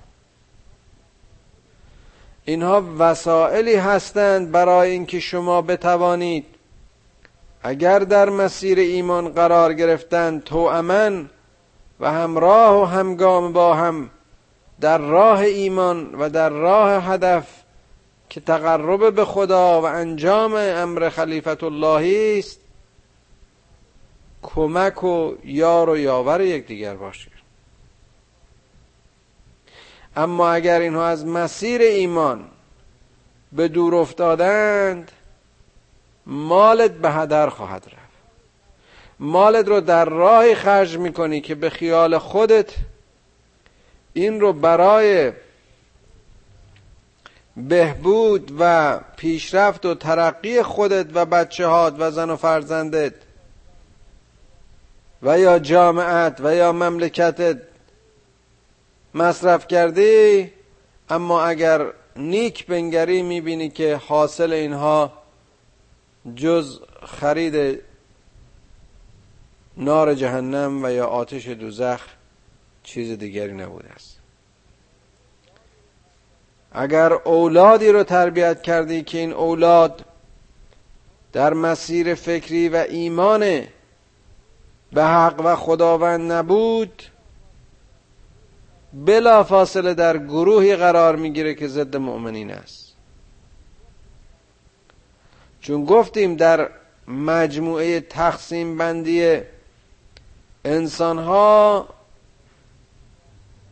اینها 2.45 2.85
وسائلی 2.99 3.75
هستند 3.75 4.51
برای 4.51 4.91
اینکه 4.91 5.21
شما 5.21 5.63
بتوانید 5.63 6.56
اگر 7.63 7.99
در 7.99 8.31
مسیر 8.31 8.79
ایمان 8.79 9.29
قرار 9.29 9.75
گرفتن 9.75 10.43
امن 10.53 11.31
و 12.01 12.13
همراه 12.13 12.83
و 12.83 12.85
همگام 12.85 13.53
با 13.53 13.75
هم 13.75 14.11
در 14.81 14.99
راه 14.99 15.41
ایمان 15.41 16.15
و 16.15 16.29
در 16.29 16.49
راه 16.49 17.05
هدف 17.13 17.49
که 18.29 18.41
تقرب 18.41 19.15
به 19.15 19.25
خدا 19.25 19.83
و 19.83 19.85
انجام 19.85 20.55
امر 20.55 21.09
خلیفت 21.09 21.65
الله 21.65 22.39
است 22.39 22.61
کمک 24.43 25.05
و 25.05 25.35
یار 25.45 25.91
و 25.91 25.97
یاور 25.97 26.41
یکدیگر 26.41 26.95
باشید 26.95 27.33
اما 30.17 30.51
اگر 30.51 30.81
اینها 30.81 31.07
از 31.07 31.27
مسیر 31.27 31.81
ایمان 31.81 32.45
به 33.53 33.69
دور 33.69 33.95
افتادند 33.95 35.13
مالت 36.27 36.91
به 36.91 37.11
هدر 37.11 37.49
خواهد 37.49 37.85
رفت. 37.87 38.07
مالت 39.19 39.69
رو 39.69 39.81
در 39.81 40.05
راهی 40.05 40.55
خرج 40.55 40.99
می‌کنی 40.99 41.41
که 41.41 41.55
به 41.55 41.71
خیال 41.71 42.19
خودت 42.19 42.75
این 44.13 44.41
رو 44.41 44.53
برای 44.53 45.33
بهبود 47.57 48.53
و 48.59 48.99
پیشرفت 49.17 49.87
و 49.87 49.95
ترقی 49.95 50.63
خودت 50.63 51.07
و 51.15 51.25
بچه 51.25 51.67
هات 51.67 51.95
و 51.99 52.11
زن 52.11 52.31
و 52.31 52.37
فرزندت 52.37 53.15
و 55.23 55.39
یا 55.39 55.59
جامعت 55.59 56.41
و 56.41 56.55
یا 56.55 56.73
مملکتت 56.73 57.57
مصرف 59.15 59.69
کردی 59.69 60.51
اما 61.11 61.43
اگر 61.45 61.87
نیک 62.17 62.67
بنگری 62.67 63.23
می‌بینی 63.23 63.69
که 63.69 63.97
حاصل 63.97 64.53
اینها 64.53 65.13
جز 66.35 66.81
خرید 67.07 67.83
نار 69.77 70.15
جهنم 70.15 70.85
و 70.85 70.91
یا 70.91 71.07
آتش 71.07 71.49
دوزخ 71.49 72.01
چیز 72.83 73.19
دیگری 73.19 73.53
نبوده 73.53 73.89
است. 73.89 74.19
اگر 76.73 77.13
اولادی 77.13 77.89
رو 77.89 78.03
تربیت 78.03 78.63
کردی 78.63 79.03
که 79.03 79.19
این 79.19 79.33
اولاد 79.33 80.05
در 81.33 81.55
مسیر 81.55 82.15
فکری 82.15 82.69
و 82.69 82.77
ایمان 82.89 83.63
به 84.93 85.05
حق 85.05 85.41
و 85.45 85.57
خداوند 85.57 86.33
نبود 86.33 87.03
بلا 88.93 89.45
فاصله 89.45 89.95
در 89.95 90.19
گروهی 90.19 90.77
قرار 90.77 91.17
می‌گیره 91.17 91.55
که 91.55 91.69
ضد 91.69 91.97
مؤمنین 91.97 92.51
است. 92.51 92.86
چون 95.67 95.85
گفتیم 95.85 96.37
در 96.37 96.71
مجموعه 97.09 98.01
تقسیم 98.01 98.79
بندی 98.79 99.41
انسان 100.65 101.19
ها 101.19 101.89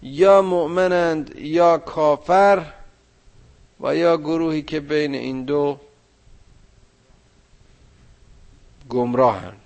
یا 0.02 0.42
مؤمنند 0.42 1.36
یا 1.38 1.78
کافر 1.78 2.72
و 3.80 3.96
یا 3.96 4.16
گروهی 4.16 4.62
که 4.62 4.80
بین 4.80 5.14
این 5.14 5.44
دو 5.44 5.78
گمراهند 8.88 9.60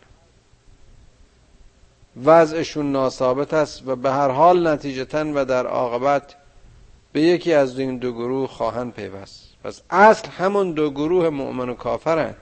وضعشون 2.24 2.93
ناثابت 2.93 3.55
است 3.55 3.83
و 3.87 3.97
به 3.97 4.11
هر 4.12 4.29
حال 4.29 4.66
نتیجتا 4.66 5.24
و 5.35 5.45
در 5.45 5.66
عاقبت 5.66 6.35
به 7.12 7.20
یکی 7.20 7.53
از 7.53 7.79
این 7.79 7.99
دو 7.99 8.12
گروه 8.12 8.49
خواهند 8.49 8.93
پیوست. 8.93 9.47
پس 9.64 9.80
اصل 9.90 10.28
همون 10.28 10.72
دو 10.72 10.90
گروه 10.90 11.28
مؤمن 11.28 11.68
و 11.68 11.74
کافرند 11.74 12.36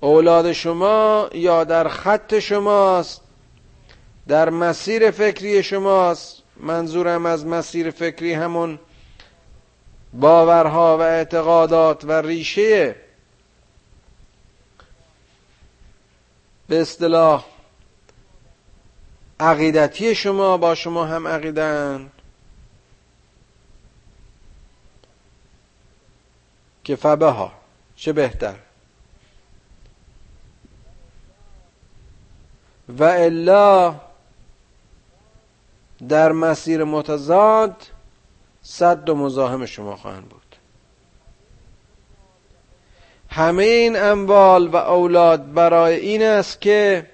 اولاد 0.00 0.52
شما 0.52 1.28
یا 1.32 1.64
در 1.64 1.88
خط 1.88 2.38
شماست 2.38 3.20
در 4.28 4.50
مسیر 4.50 5.10
فکری 5.10 5.62
شماست. 5.62 6.42
منظورم 6.56 7.26
از 7.26 7.46
مسیر 7.46 7.90
فکری 7.90 8.32
همون 8.32 8.78
باورها 10.12 10.98
و 10.98 11.00
اعتقادات 11.00 12.04
و 12.04 12.12
ریشه. 12.12 12.96
به 16.68 16.80
اصطلاح 16.80 17.44
عقیدتی 19.40 20.14
شما 20.14 20.56
با 20.56 20.74
شما 20.74 21.04
هم 21.04 21.28
عقیدن 21.28 22.10
که 26.84 26.96
فبه 26.96 27.26
ها 27.26 27.52
چه 27.96 28.12
بهتر؟ 28.12 28.54
و 32.88 33.04
الا 33.04 33.94
در 36.08 36.32
مسیر 36.32 36.84
متضاد 36.84 37.86
صد 38.62 39.08
و 39.08 39.14
مزاحم 39.14 39.66
شما 39.66 39.96
خواهند 39.96 40.28
بود. 40.28 40.42
همه 43.28 43.64
این 43.64 43.96
اموال 43.96 44.68
و 44.68 44.76
اولاد 44.76 45.52
برای 45.52 45.96
این 45.96 46.22
است 46.22 46.60
که 46.60 47.06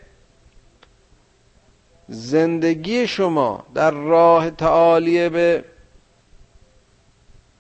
زندگی 2.09 3.07
شما 3.07 3.67
در 3.75 3.91
راه 3.91 4.51
تعالی 4.51 5.29
به 5.29 5.65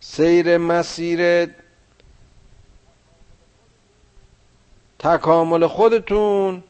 سیر 0.00 0.58
مسیر 0.58 1.50
تکامل 4.98 5.66
خودتون 5.66 6.62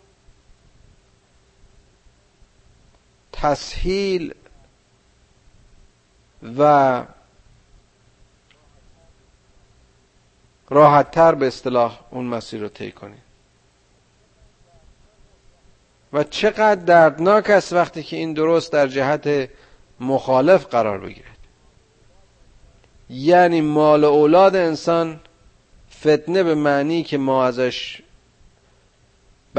تسهیل 3.32 4.34
و 6.58 7.04
راحتتر 10.70 11.34
به 11.34 11.46
اصطلاح 11.46 12.00
اون 12.10 12.24
مسیر 12.26 12.60
رو 12.60 12.68
طی 12.68 12.92
کنید. 12.92 13.28
و 16.12 16.24
چقدر 16.24 16.74
دردناک 16.74 17.50
است 17.50 17.72
وقتی 17.72 18.02
که 18.02 18.16
این 18.16 18.32
درست 18.32 18.72
در 18.72 18.86
جهت 18.86 19.50
مخالف 20.00 20.66
قرار 20.66 20.98
بگیرد 20.98 21.38
یعنی 23.10 23.60
مال 23.60 24.04
و 24.04 24.06
اولاد 24.06 24.56
انسان 24.56 25.20
فتنه 26.00 26.42
به 26.42 26.54
معنی 26.54 27.02
که 27.02 27.18
ما 27.18 27.44
ازش 27.44 28.02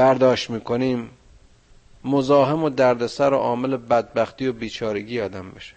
برداشت 0.00 0.50
می‌کنیم 0.50 1.10
مزاحم 2.04 2.64
و 2.64 2.70
دردسر 2.70 3.32
و 3.32 3.36
عامل 3.36 3.76
بدبختی 3.76 4.46
و 4.46 4.52
بیچارگی 4.52 5.20
آدم 5.20 5.50
بشه. 5.50 5.74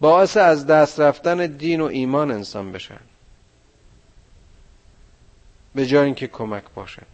باعث 0.00 0.36
از 0.36 0.66
دست 0.66 1.00
رفتن 1.00 1.46
دین 1.46 1.80
و 1.80 1.84
ایمان 1.84 2.30
انسان 2.30 2.72
بشن. 2.72 3.00
به 5.74 5.86
جای 5.86 6.04
اینکه 6.04 6.26
کمک 6.26 6.62
باشن. 6.74 7.06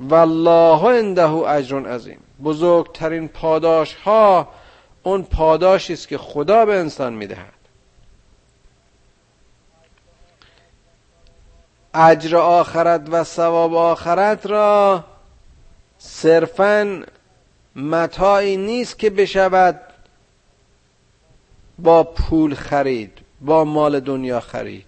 والله 0.00 0.98
عنده 0.98 1.30
اجر 1.30 1.86
عظیم. 1.86 2.20
بزرگترین 2.44 3.28
پاداش 3.28 3.94
ها 3.94 4.48
اون 5.02 5.22
پاداشی 5.22 5.92
است 5.92 6.08
که 6.08 6.18
خدا 6.18 6.64
به 6.64 6.78
انسان 6.78 7.12
می‌دهد. 7.12 7.59
اجر 11.94 12.36
آخرت 12.36 13.02
و 13.10 13.24
ثواب 13.24 13.74
آخرت 13.74 14.46
را 14.46 15.04
صرفا 15.98 17.04
متاعی 17.76 18.56
نیست 18.56 18.98
که 18.98 19.10
بشود 19.10 19.80
با 21.78 22.02
پول 22.02 22.54
خرید 22.54 23.18
با 23.40 23.64
مال 23.64 24.00
دنیا 24.00 24.40
خرید. 24.40 24.86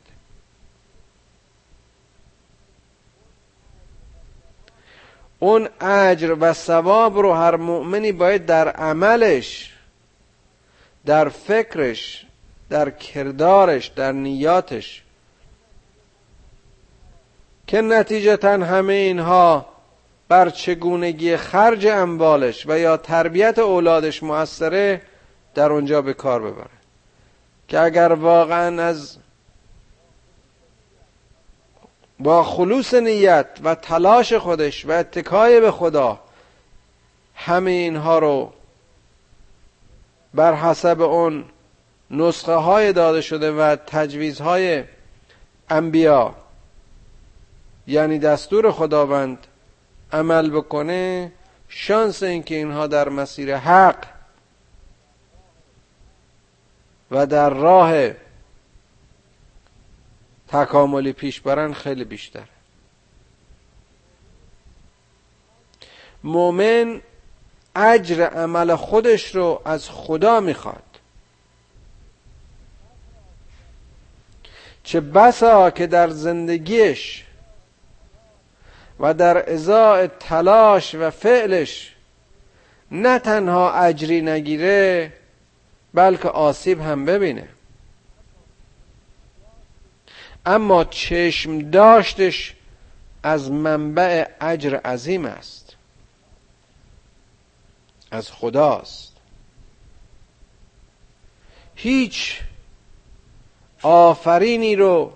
اون 5.38 5.68
اجر 5.80 6.36
و 6.40 6.52
ثواب 6.52 7.18
رو 7.18 7.32
هر 7.32 7.56
مؤمنی 7.56 8.12
باید 8.12 8.46
در 8.46 8.68
عملش 8.68 9.72
در 11.06 11.28
فکرش 11.28 12.26
در 12.70 12.90
کردارش 12.90 13.86
در 13.86 14.12
نیاتش 14.12 15.02
که 17.72 17.80
نتیجتا 17.80 18.52
همه 18.52 18.92
اینها 18.92 19.66
بر 20.28 20.50
چگونگی 20.50 21.36
خرج 21.36 21.86
اموالش 21.86 22.66
و 22.66 22.78
یا 22.78 22.96
تربیت 22.96 23.58
اولادش 23.58 24.22
موثره 24.22 25.02
در 25.54 25.72
اونجا 25.72 26.02
به 26.02 26.14
کار 26.14 26.42
ببره. 26.42 26.70
که 27.68 27.80
اگر 27.80 28.12
واقعا 28.12 28.82
از 28.82 29.16
با 32.18 32.44
خلوص 32.44 32.94
نیت 32.94 33.46
و 33.64 33.74
تلاش 33.74 34.32
خودش 34.32 34.86
و 34.86 34.90
اتکای 34.90 35.60
به 35.60 35.70
خدا 35.70 36.20
همه 37.34 37.70
اینها 37.70 38.18
رو 38.18 38.52
بر 40.34 40.54
حسب 40.54 41.00
اون 41.00 41.44
نسخه 42.10 42.54
های 42.54 42.92
داده 42.92 43.20
شده 43.20 43.52
و 43.52 43.76
تجویز 43.76 44.40
های 44.40 44.84
انبیا 45.70 46.41
یعنی 47.86 48.18
دستور 48.18 48.70
خداوند 48.70 49.46
عمل 50.12 50.50
بکنه 50.50 51.32
شانس 51.68 52.22
اینکه 52.22 52.54
اینها 52.54 52.86
در 52.86 53.08
مسیر 53.08 53.56
حق 53.56 54.06
و 57.10 57.26
در 57.26 57.50
راه 57.50 58.10
تکاملی 60.48 61.12
پیش 61.12 61.40
برن 61.40 61.72
خیلی 61.72 62.04
بیشتر. 62.04 62.44
مؤمن 66.24 67.00
اجر 67.76 68.24
عمل 68.26 68.74
خودش 68.74 69.34
رو 69.34 69.62
از 69.64 69.90
خدا 69.90 70.40
می‌خواد. 70.40 70.82
چه 74.84 75.00
بسا 75.00 75.70
که 75.70 75.86
در 75.86 76.08
زندگیش 76.08 77.24
و 79.00 79.14
در 79.14 79.52
ازای 79.52 80.08
تلاش 80.20 80.94
و 80.94 81.10
فعلش 81.10 81.94
نه 82.90 83.18
تنها 83.18 83.72
اجری 83.72 84.20
نگیره 84.20 85.12
بلکه 85.94 86.28
آسیب 86.28 86.80
هم 86.80 87.04
ببینه. 87.04 87.48
اما 90.46 90.84
چشم 90.84 91.70
داشتش 91.70 92.54
از 93.22 93.50
منبع 93.50 94.26
اجر 94.40 94.76
عظیم 94.76 95.24
است. 95.24 95.76
از 98.10 98.30
خداست. 98.30 99.12
هیچ 101.74 102.40
آفرینی 103.82 104.76
رو 104.76 105.12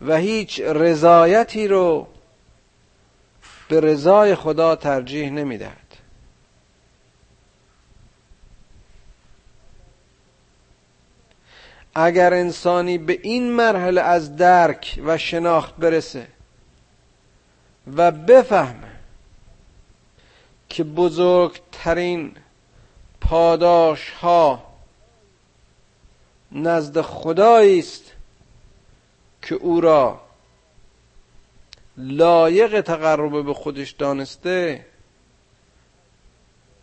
و 0.00 0.16
هیچ 0.16 0.60
رضایتی 0.60 1.68
رو 1.68 2.06
به 3.70 3.80
رضای 3.80 4.34
خدا 4.34 4.76
ترجیح 4.76 5.30
نمی‌دهد. 5.30 5.76
اگر 11.94 12.34
انسانی 12.34 12.98
به 12.98 13.18
این 13.22 13.52
مرحله 13.52 14.00
از 14.00 14.36
درک 14.36 15.00
و 15.04 15.18
شناخت 15.18 15.76
برسه 15.76 16.26
و 17.96 18.10
بفهمه 18.10 18.90
که 20.68 20.84
بزرگترین 20.84 22.36
پاداش 23.20 24.10
ها 24.10 24.62
نزد 26.52 27.00
خدایی 27.00 27.78
است 27.78 28.04
که 29.42 29.54
او 29.54 29.80
را 29.80 30.20
لایق 31.96 32.80
تقرب 32.80 33.44
به 33.44 33.54
خودش 33.54 33.90
دانسته 33.90 34.86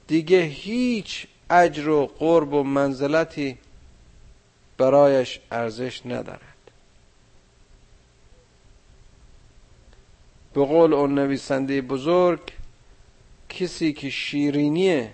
دیگه 0.08 0.42
هیچ 0.42 1.28
اجر 1.50 1.90
و 1.90 2.06
قرب 2.06 2.54
و 2.54 2.64
منزلتی 2.64 3.58
برایش 4.78 5.40
ارزش 5.52 6.06
ندارد. 6.06 6.42
به 10.54 10.66
قول 10.66 10.94
اون 10.94 11.16
نویسنده 11.20 11.82
بزرگ 11.82 12.42
کسی 13.50 13.94
که 13.94 14.10
شیرینی 14.10 15.10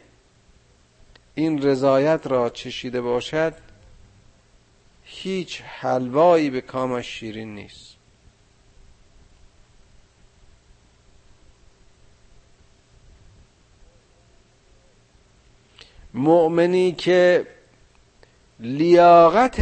این 1.36 1.62
رضایت 1.62 2.28
را 2.28 2.50
چشیده 2.50 3.02
باشد 3.02 3.54
هیچ 5.04 5.62
حلوایی 5.62 6.50
به 6.50 6.62
کامش 6.62 7.08
شیرین 7.08 7.56
نیست. 7.56 7.93
مؤمنی 16.14 16.92
که 16.92 17.48
لیاقت 18.60 19.62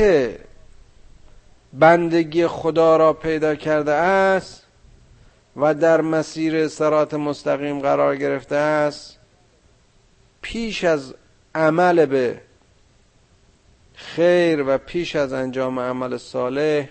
بندگی 1.74 2.47
خدا 2.47 2.97
را 2.97 3.14
پیدا 3.14 3.56
کرده 3.56 3.91
است 3.91 4.66
و 5.56 5.74
در 5.74 6.02
مسیر 6.02 6.68
سرات 6.68 7.14
مستقیم 7.14 7.80
قرار 7.80 8.16
گرفته 8.16 8.56
است 8.56 9.20
پیش 10.41 10.84
از 10.84 11.16
عمل 11.56 12.06
به 12.06 12.41
خیر 13.95 14.64
و 14.68 14.78
پیش 14.78 15.16
از 15.16 15.34
انجام 15.34 15.80
عمل 15.80 16.18
صالح 16.18 16.88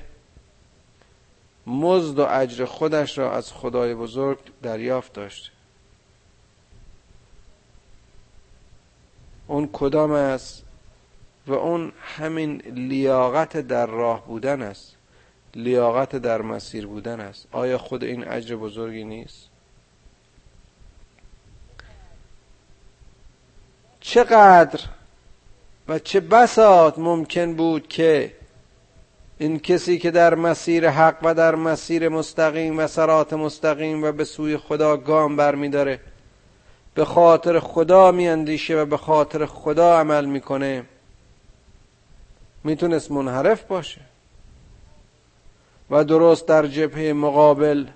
مزد 1.67 2.19
و 2.19 2.27
اجر 2.31 2.65
خودش 2.65 3.19
را 3.19 3.33
از 3.33 3.53
خدای 3.53 3.95
بزرگ 3.95 4.39
دریافت 4.63 5.13
داشت. 5.13 5.53
اون 9.51 9.69
کدام 9.73 10.13
است؟ 10.13 10.63
و 11.47 11.53
اون 11.53 11.93
همین 12.01 12.63
لیاقت 12.67 13.57
در 13.57 13.87
راه 13.87 14.27
بودن 14.27 14.63
است. 14.63 14.97
لیاقت 15.55 16.17
در 16.17 16.43
مسیر 16.43 16.87
بودن 16.87 17.21
است. 17.21 17.47
آیا 17.53 17.79
خود 17.79 18.05
این 18.05 18.29
اجر 18.29 18.57
بزرگی 18.57 19.05
نیست؟ 19.05 19.49
چقدر 24.01 24.81
و 25.89 25.99
چه 25.99 26.21
بسات 26.21 26.99
ممکن 26.99 27.55
بود 27.55 27.89
که 27.89 28.33
این 29.39 29.59
کسی 29.59 29.99
که 29.99 30.11
در 30.11 30.35
مسیر 30.35 30.91
حق 30.91 31.17
و 31.23 31.35
در 31.35 31.55
مسیر 31.55 32.09
مستقیم 32.09 32.79
و 32.79 32.87
سرات 32.87 33.33
مستقیم 33.33 34.05
و 34.05 34.13
به 34.13 34.25
سوی 34.25 34.57
خدا 34.57 34.97
گام 34.97 35.37
برمیداره 35.37 36.01
به 37.01 37.07
خاطر 37.07 37.61
خدا 37.61 38.13
میاندیشه 38.13 38.77
و 38.77 38.85
به 38.85 38.97
خاطر 38.97 39.47
خدا 39.47 39.99
عمل 39.99 40.25
می‌کنه. 40.25 40.85
می‌تونست 42.65 43.11
منحرف 43.11 43.63
باشه 43.63 44.01
و 45.91 46.05
درست 46.05 46.47
در 46.47 46.67
جبهه 46.67 47.13
مقابل 47.13 47.87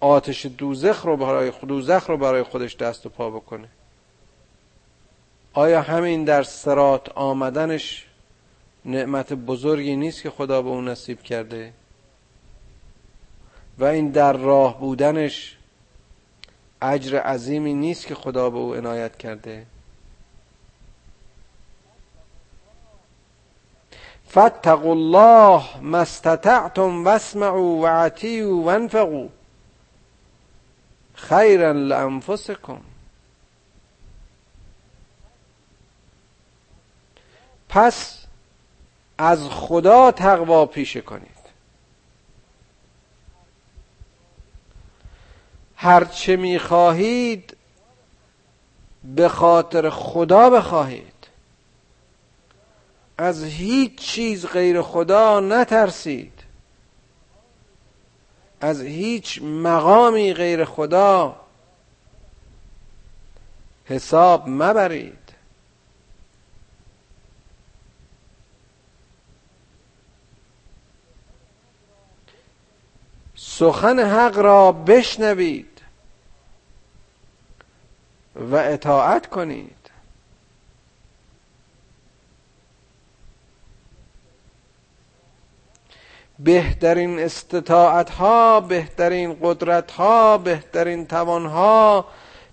آتش 0.00 0.46
دوزخ 0.46 1.02
رو 1.02 1.16
برای 1.16 1.52
دوزخ 1.68 2.10
رو 2.10 2.16
برای 2.16 2.42
خودش 2.42 2.76
دست 2.76 3.06
و 3.06 3.08
پا 3.08 3.30
بکنه. 3.30 3.68
آیا 5.52 5.82
همین 5.82 6.24
در 6.24 6.42
سرات 6.42 7.08
آمدنش 7.08 8.06
نعمت 8.84 9.32
بزرگی 9.32 9.96
نیست 9.96 10.22
که 10.22 10.30
خدا 10.30 10.62
به 10.62 10.68
اون 10.68 10.88
نصیب 10.88 11.22
کرده؟ 11.22 11.72
و 13.78 13.84
این 13.84 14.10
در 14.10 14.32
راه 14.32 14.80
بودنش 14.80 15.53
اجر 16.92 17.18
عظیمی 17.18 17.74
نیست 17.74 18.06
که 18.06 18.14
خدا 18.14 18.50
به 18.50 18.58
او 18.58 18.74
عنایت 18.74 19.16
کرده. 19.16 19.66
فاتقوا 24.28 24.92
الله 24.92 25.80
ما 25.80 25.98
استطعتم 25.98 27.04
واسمعوا 27.04 27.82
وعتیوا 27.82 28.62
وانفقوا 28.62 29.28
خیرا 31.14 31.72
لانفسکم. 31.72 32.80
پس 37.68 38.24
از 39.18 39.48
خدا 39.48 40.10
تقوا 40.10 40.66
پیشه 40.66 41.00
کنید. 41.00 41.33
هرچه 45.84 46.36
می‌خواهید 46.36 47.56
به 49.04 49.28
خاطر 49.28 49.90
خدا 49.90 50.50
بخواهید. 50.50 51.26
از 53.18 53.44
هیچ 53.44 53.94
چیز 53.94 54.46
غیر 54.46 54.82
خدا 54.82 55.40
نترسید. 55.40 56.40
از 58.60 58.80
هیچ 58.80 59.42
مقامی 59.42 60.34
غیر 60.34 60.64
خدا 60.64 61.36
حساب 63.84 64.48
مبرید. 64.48 65.18
سخن 73.36 73.98
حق 73.98 74.38
را 74.38 74.72
بشنوید. 74.72 75.73
و 78.36 78.56
اطاعت 78.56 79.26
کنید. 79.26 79.84
بهترین 86.38 87.18
استطاعت 87.18 88.10
ها 88.10 88.60
بهترین 88.60 89.36
قدرت 89.42 89.90
ها 89.90 90.38
بهترین 90.38 91.06
توان 91.06 91.46
ها 91.46 92.04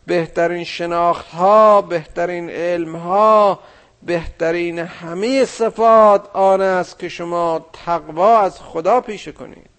بهترین 0.05 0.63
شناخت 0.63 1.27
ها 1.27 1.81
بهترین 1.81 2.49
علم 2.49 2.95
ها 2.95 3.59
بهترین 4.03 4.79
همه 4.79 5.45
صفات 5.45 6.35
آن 6.35 6.61
است 6.61 6.99
که 6.99 7.09
شما 7.09 7.65
تقوا 7.73 8.39
از 8.39 8.59
خدا 8.59 9.01
پیشه 9.01 9.31
کنید. 9.31 9.70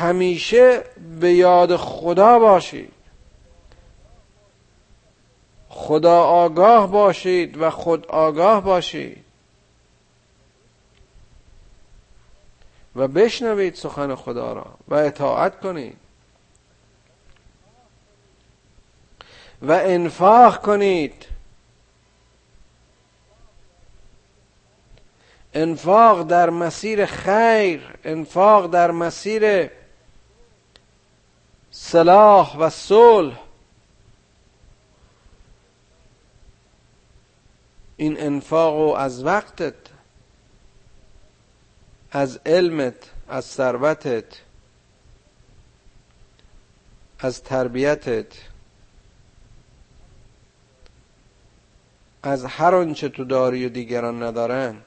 همیشه 0.00 0.84
به 1.20 1.32
یاد 1.32 1.76
خدا 1.76 2.38
باشید. 2.38 2.92
خدا 5.68 6.22
آگاه 6.22 6.90
باشید 6.90 7.56
و 7.62 7.70
خود 7.70 8.06
آگاه 8.06 8.62
باشید. 8.62 9.24
و 12.96 13.08
بشنوید 13.08 13.74
سخن 13.74 14.14
خدا 14.14 14.52
را 14.52 14.66
و 14.88 14.94
اطاعت 14.94 15.60
کنید. 15.60 15.96
و 19.62 19.72
انفاق 19.72 20.62
کنید. 20.62 21.26
انفاق 25.54 26.22
در 26.22 26.50
مسیر 26.50 27.06
خیر 27.06 27.94
انفاق 28.04 28.70
در 28.70 28.90
مسیر 28.90 29.70
صلاح 31.90 32.56
و 32.56 32.70
صلح. 32.70 33.40
این 37.96 38.20
انفاق 38.20 38.74
و 38.74 38.94
از 38.94 39.24
وقتت 39.24 39.74
از 42.10 42.40
علمت 42.46 43.10
از 43.28 43.44
ثروتت 43.44 44.24
از 47.18 47.42
تربیتت 47.42 48.26
از 52.22 52.44
هر 52.44 52.74
آنچه 52.74 53.08
تو 53.08 53.24
داری 53.24 53.66
و 53.66 53.68
دیگران 53.68 54.22
ندارن. 54.22 54.82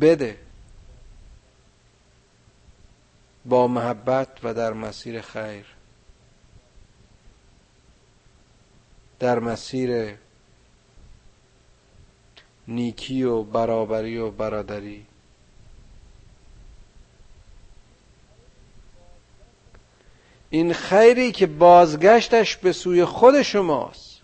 بده. 0.00 0.43
با 3.44 3.66
محبت 3.66 4.28
و 4.42 4.54
در 4.54 4.72
مسیر 4.72 5.20
خیر. 5.20 5.66
در 9.18 9.38
مسیر 9.38 10.16
نیکی 12.68 13.22
و 13.22 13.42
برابری 13.42 14.18
و 14.18 14.30
برادری. 14.30 15.06
این 20.50 20.72
خیری 20.72 21.32
که 21.32 21.46
بازگشتش 21.46 22.56
به 22.56 22.72
سوی 22.72 23.04
خود 23.04 23.42
شماست. 23.42 24.20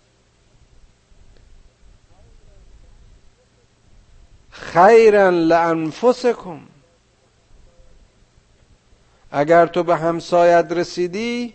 خیرا 4.51 5.29
لانفسکم. 5.29 6.70
اگر 9.31 9.65
تو 9.65 9.83
به 9.83 9.97
همسایت 9.97 10.71
رسیدی 10.71 11.53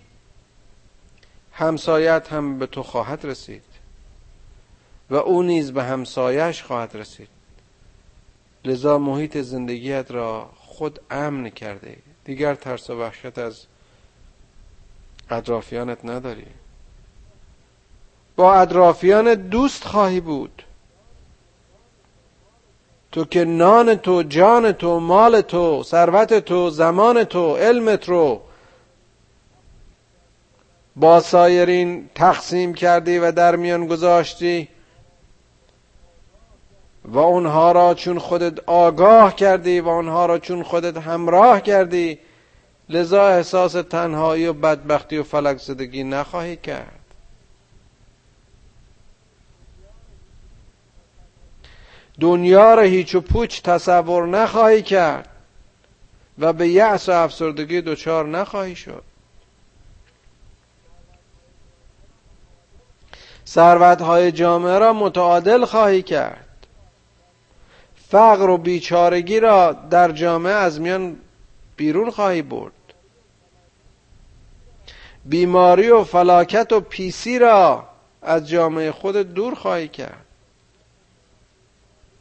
همسایت 1.53 2.33
هم 2.33 2.59
به 2.59 2.66
تو 2.66 2.83
خواهد 2.83 3.27
رسید. 3.27 3.62
و 5.11 5.14
او 5.14 5.43
نیز 5.43 5.72
به 5.72 5.85
همسایش 5.85 6.62
خواهد 6.62 6.97
رسید. 6.97 7.29
لذا 8.64 8.99
محیط 8.99 9.37
زندگیت 9.37 10.11
را 10.11 10.51
خود 10.57 11.01
امن 11.11 11.51
کرده. 11.51 11.97
دیگر 12.24 12.55
ترس 12.55 12.91
و 12.91 13.01
وحشت 13.01 13.39
از 13.39 13.66
اطرافیانت 15.31 16.05
نداری. 16.05 16.47
با 18.37 18.55
اطرافیان 18.55 19.35
دوست 19.35 19.85
خواهی 19.85 20.20
بود. 20.20 20.62
تو 23.17 23.25
که 23.25 23.45
نان 23.45 23.95
تو 23.95 24.23
جان 24.23 24.73
تو 24.73 25.01
مال 25.01 25.41
تو 25.41 25.83
ثروت 25.83 26.35
تو 26.35 26.71
زمان 26.71 27.25
تو 27.25 27.57
علمت 27.57 28.09
رو 28.09 28.41
با 30.97 31.21
سایرین 31.21 32.11
تقسیم 32.14 32.75
کردی 32.75 33.19
و 33.19 33.33
در 33.33 33.57
میان 33.57 33.87
گذاشتی 33.87 34.69
و 37.05 37.19
اونها 37.19 37.73
را 37.73 37.95
چون 37.95 38.19
خودت 38.19 38.61
آگاه 38.67 39.37
کردی 39.37 39.81
و 39.81 39.89
اونها 39.89 40.27
را 40.27 40.39
چون 40.39 40.62
خودت 40.62 40.97
همراه 40.97 41.61
کردی 41.61 42.19
لذا 42.89 43.29
احساس 43.29 43.73
تنهایی 43.73 44.47
و 44.47 44.53
بدبختی 44.53 45.19
و 45.19 45.23
فلک 45.23 45.59
زدگی 45.59 46.05
نخواهی 46.05 46.57
کرد. 46.57 46.95
دنیا 52.21 52.75
را 52.75 52.83
هیچ 52.83 53.14
و 53.14 53.21
پوچ 53.21 53.62
تصور 53.62 54.27
نخواهی 54.27 54.83
کرد 54.83 55.29
و 56.39 56.53
به 56.53 56.69
یأس 56.69 57.09
و 57.09 57.12
افسردگی 57.12 57.81
دچار 57.81 58.27
نخواهی 58.27 58.77
شد. 58.77 59.03
های 64.01 64.33
جامعه 64.33 64.79
را 64.79 64.93
متعادل 64.93 65.64
خواهی 65.64 66.03
کرد. 66.03 66.47
فقر 68.09 68.51
و 68.51 68.59
بیچارگی 68.59 69.41
را 69.41 69.73
در 69.73 70.12
جامعه 70.12 70.53
از 70.53 70.81
میان 70.81 71.17
بیرون 71.77 72.11
خواهی 72.11 72.43
برد. 72.43 72.73
بیماری 75.25 75.91
و 75.91 76.05
فلاکت 76.05 76.73
و 76.73 76.81
پیسی 76.81 77.39
را 77.39 77.85
از 78.23 78.49
جامعه 78.49 78.93
خود 78.93 79.17
دور 79.17 79.55
خواهی 79.55 79.89
کرد. 79.89 80.26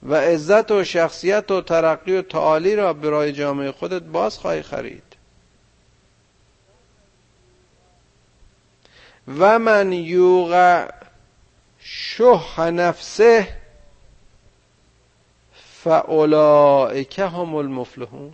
و 0.05 0.15
عزت 0.15 0.71
و 0.71 0.83
شخصیت 0.83 1.51
و 1.51 1.61
ترقی 1.61 2.17
و 2.17 2.21
تعالی 2.21 2.75
را 2.75 2.93
برای 2.93 3.33
جامعه 3.33 3.71
خودت 3.71 4.01
باز 4.01 4.37
خواهی 4.37 4.61
خرید. 4.61 5.03
و 9.39 9.59
من 9.59 9.93
یوغ 9.93 10.85
شح 11.79 12.61
نفسه 12.61 13.47
فاولائک 15.83 17.19
هم 17.19 17.55
المفلحون. 17.55 18.33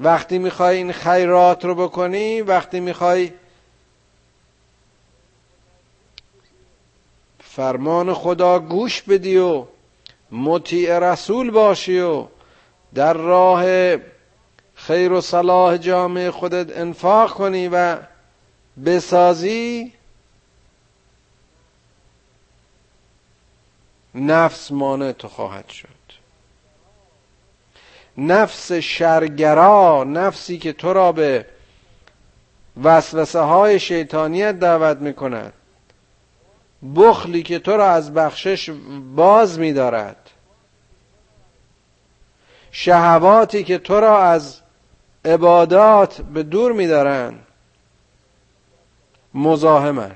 وقتی 0.00 0.38
می‌خوای 0.38 0.76
این 0.76 0.92
خیرات 0.92 1.64
رو 1.64 1.74
بکنی 1.74 2.42
وقتی 2.42 2.80
می‌خوای 2.80 3.32
فرمان 7.56 8.14
خدا 8.14 8.58
گوش 8.58 9.02
بدی 9.02 9.36
و 9.36 9.64
مطیع 10.30 10.98
رسول 10.98 11.50
باشی 11.50 11.98
و 11.98 12.26
در 12.94 13.12
راه 13.12 13.96
خیر 14.74 15.12
و 15.12 15.20
صلاح 15.20 15.76
جامعه 15.76 16.30
خودت 16.30 16.76
انفاق 16.76 17.32
کنی 17.32 17.68
و 17.68 17.96
بسازی 18.86 19.92
نفس 24.14 24.70
مانع 24.70 25.12
تو 25.12 25.28
خواهد 25.28 25.68
شد. 25.68 25.88
نفس 28.18 28.72
شرگرا 28.72 30.04
نفسی 30.04 30.58
که 30.58 30.72
تو 30.72 30.92
را 30.92 31.12
به 31.12 31.46
وسوسه 32.82 33.40
های 33.40 33.80
شیطانیت 33.80 34.58
دعوت 34.58 34.96
می 34.96 35.14
کند 35.14 35.52
بخلی 36.96 37.42
که 37.42 37.58
تو 37.58 37.76
را 37.76 37.90
از 37.90 38.14
بخشش 38.14 38.70
باز 39.16 39.58
می 39.58 39.72
دارد 39.72 40.30
شهواتی 42.70 43.64
که 43.64 43.78
تو 43.78 44.00
را 44.00 44.22
از 44.22 44.60
عبادات 45.24 46.20
به 46.20 46.42
دور 46.42 46.72
می 46.72 46.86
دارند 46.86 47.46
مزاحمن. 49.34 50.14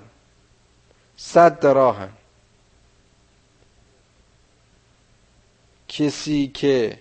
صد 1.16 1.66
راهن 1.66 2.08
کسی 5.88 6.48
که 6.48 7.00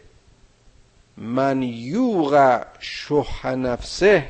من 1.18 1.63
یوغ 1.63 2.66
شح 2.80 3.47
نفسه 3.47 4.28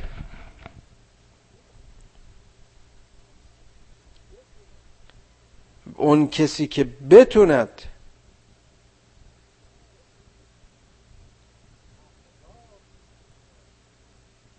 اون 5.94 6.28
کسی 6.28 6.68
که 6.68 6.84
بتوند 6.84 7.82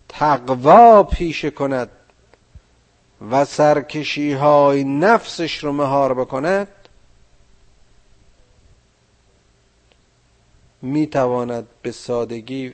تقوا 0.09 1.03
پیشه 1.03 1.51
کند 1.51 1.89
و 3.31 3.45
سرکشی 3.45 4.33
های 4.33 4.83
نفسش 4.83 5.63
رو 5.63 5.71
مهار 5.71 6.13
بکند 6.13 6.67
می 10.81 11.07
تواند 11.07 11.67
به 11.81 11.91
سادگی 11.91 12.73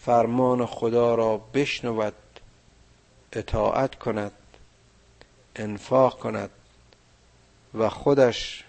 فرمان 0.00 0.66
خدا 0.66 1.14
را 1.14 1.36
بشنود 1.54 2.14
اطاعت 3.32 3.94
کند 3.94 4.32
انفاق 5.56 6.18
کند. 6.18 6.50
و 7.74 7.88
خودش 7.88 8.64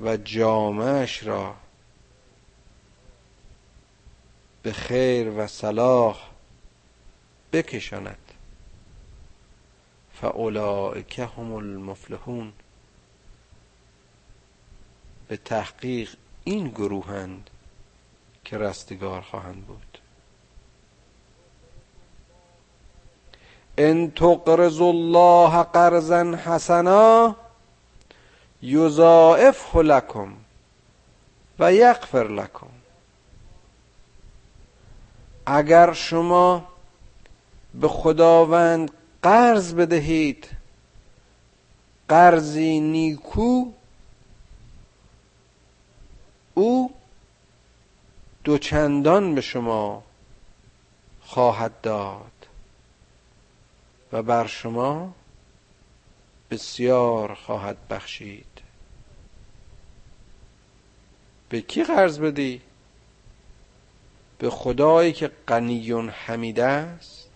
و 0.00 0.16
جامعش 0.16 1.22
را 1.22 1.54
به 4.62 4.72
خیر 4.72 5.30
و 5.30 5.46
صلاح 5.46 6.28
بکشاند. 7.52 8.32
فاولائک 10.14 11.18
هم 11.18 11.52
المفلحون. 11.52 12.52
به 15.28 15.36
تحقیق 15.36 16.14
این 16.44 16.68
گروهند 16.68 17.50
که 18.44 18.58
رستگار 18.58 19.20
خواهند 19.20 19.66
بود. 19.66 19.98
ان 23.78 24.10
تقرض 24.10 24.80
الله 24.80 25.62
قرضا 25.62 26.36
حسنا 26.36 27.36
یضاعفه 28.62 29.78
لکم 29.78 30.32
و 31.58 31.72
یغفر 31.72 32.28
لکم. 32.28 32.70
اگر 35.46 35.92
شما 35.92 36.68
به 37.74 37.88
خداوند 37.88 38.90
قرض 39.22 39.74
بدهید 39.74 40.48
قرضی 42.08 42.80
نیکو 42.80 43.64
او 46.54 46.94
دوچندان 48.44 49.34
به 49.34 49.40
شما 49.40 50.02
خواهد 51.20 51.80
داد 51.80 52.46
و 54.12 54.22
بر 54.22 54.46
شما 54.46 55.14
بسیار 56.50 57.34
خواهد 57.34 57.88
بخشید. 57.90 58.47
به 61.48 61.60
کی 61.60 61.84
قرض 61.84 62.18
بدی؟ 62.18 62.60
به 64.38 64.50
خدایی 64.50 65.12
که 65.12 65.30
غنی 65.48 65.92
حمیده 65.92 66.64
است 66.64 67.28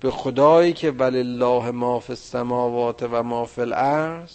به 0.00 0.10
خدایی 0.10 0.72
که 0.72 0.90
ولله 0.90 1.70
ما 1.70 2.00
فی 2.00 2.12
السماوات 2.12 3.02
و 3.02 3.22
ما 3.22 3.44
فی 3.44 3.60
الارض 3.60 4.32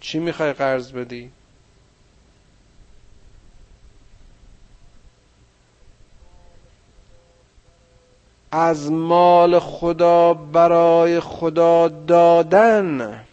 چی 0.00 0.18
می‌خوای 0.18 0.52
قرض 0.52 0.92
بدی؟ 0.92 1.30
از 8.52 8.92
مال 8.92 9.58
خدا 9.58 10.34
برای 10.34 11.20
خدا 11.20 11.88
دادن 11.88 13.25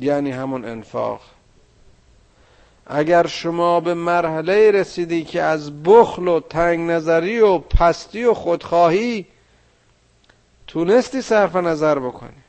یعنی 0.00 0.30
همون 0.30 0.64
انفاق. 0.64 1.20
اگر 2.86 3.26
شما 3.26 3.80
به 3.80 3.94
مرحله 3.94 4.70
رسیدی 4.70 5.24
که 5.24 5.42
از 5.42 5.82
بخل 5.82 6.28
و 6.28 6.40
تنگ 6.40 6.90
نظری 6.90 7.40
و 7.40 7.58
پستی 7.58 8.24
و 8.24 8.34
خودخواهی 8.34 9.26
تونستی 10.66 11.22
صرف 11.22 11.56
نظر 11.56 11.98
بکنی. 11.98 12.44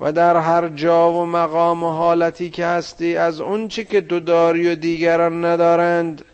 و 0.00 0.12
در 0.12 0.36
هر 0.36 0.68
جا 0.68 1.12
و 1.12 1.26
مقام 1.26 1.84
و 1.84 1.90
حالتی 1.90 2.50
که 2.50 2.66
هستی 2.66 3.16
از 3.16 3.40
اون 3.40 3.68
چی 3.68 3.84
که 3.84 4.00
تو 4.00 4.20
داری 4.20 4.68
و 4.68 4.74
دیگران 4.74 5.44
ندارند 5.44 6.24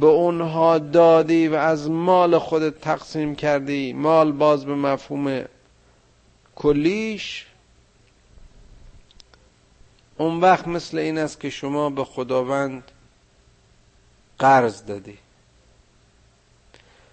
به 0.00 0.06
اونها 0.06 0.78
دادی 0.78 1.48
و 1.48 1.54
از 1.54 1.90
مال 1.90 2.38
خودت 2.38 2.80
تقسیم 2.80 3.34
کردی. 3.34 3.92
مال 3.92 4.32
باز 4.32 4.66
به 4.66 4.74
مفهوم 4.74 5.44
کلیش 6.56 7.46
اون 10.18 10.40
وقت 10.40 10.68
مثل 10.68 10.98
این 10.98 11.18
است 11.18 11.40
که 11.40 11.50
شما 11.50 11.90
به 11.90 12.04
خداوند 12.04 12.90
قرض 14.38 14.84
دادی. 14.84 15.18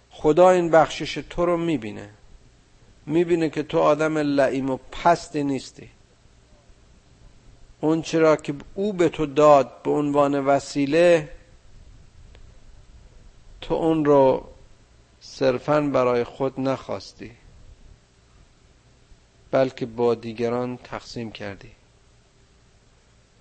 خدا 0.09 0.49
این 0.49 0.71
بخشش 0.71 1.13
تو 1.29 1.45
رو 1.45 1.57
می‌بینه. 1.57 2.09
می‌بینه 3.05 3.49
که 3.49 3.63
تو 3.63 3.79
آدم 3.79 4.17
لعیم 4.17 4.69
و 4.69 4.77
پستی 4.91 5.43
نیستی. 5.43 5.89
اون 7.81 8.01
چرا 8.01 8.35
که 8.35 8.55
او 8.75 8.93
به 8.93 9.09
تو 9.09 9.25
داد 9.25 9.81
به 9.83 9.91
عنوان 9.91 10.45
وسیله 10.45 11.29
تو 13.61 13.73
اون 13.73 14.05
رو 14.05 14.49
صرفا 15.21 15.81
برای 15.81 16.23
خود 16.23 16.59
نخواستی. 16.59 17.31
بلکه 19.51 19.85
با 19.85 20.15
دیگران 20.15 20.77
تقسیم 20.77 21.31
کردی. 21.31 21.71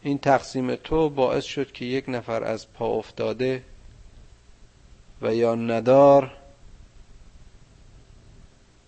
این 0.03 0.19
تقسیم 0.19 0.75
تو 0.77 1.09
باعث 1.09 1.45
شد 1.45 1.73
که 1.73 1.85
یک 1.85 2.05
نفر 2.09 2.45
از 2.45 2.73
پا 2.73 2.87
افتاده 2.87 3.65
و 5.23 5.35
یا 5.35 5.55
ندار 5.55 6.37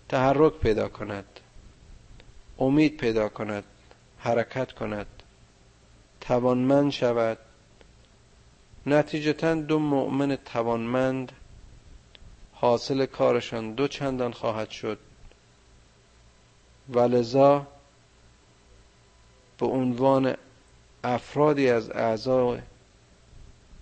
تحرک 0.09 0.53
پیدا 0.53 0.89
کند 0.89 1.39
امید 2.59 2.97
پیدا 2.97 3.29
کند 3.29 3.63
حرکت 4.19 4.71
کند 4.71 5.07
توانمند 6.21 6.91
شود. 6.91 7.37
نتیجتا 8.85 9.55
دو 9.55 9.79
مؤمن 9.79 10.35
توانمند 10.35 11.31
حاصل 12.53 13.05
کارشان 13.05 13.73
دو 13.73 13.87
چندان 13.87 14.31
خواهد 14.31 14.69
شد. 14.69 14.99
و 16.89 16.99
لذا 16.99 17.67
به 19.57 19.65
عنوان 19.65 20.35
افرادی 21.03 21.69
از 21.69 21.89
اعضای 21.89 22.59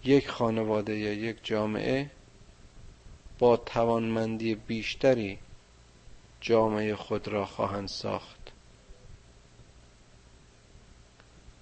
یک 0.04 0.30
خانواده 0.30 0.98
یا 0.98 1.14
یک 1.14 1.38
جامعه 1.44 2.10
با 3.40 3.58
توانمندی 3.58 4.56
بیشتری 4.56 5.40
جامعه 6.42 6.96
خود 6.96 7.28
را 7.28 7.46
خواهند 7.46 7.88
ساخت. 7.88 8.40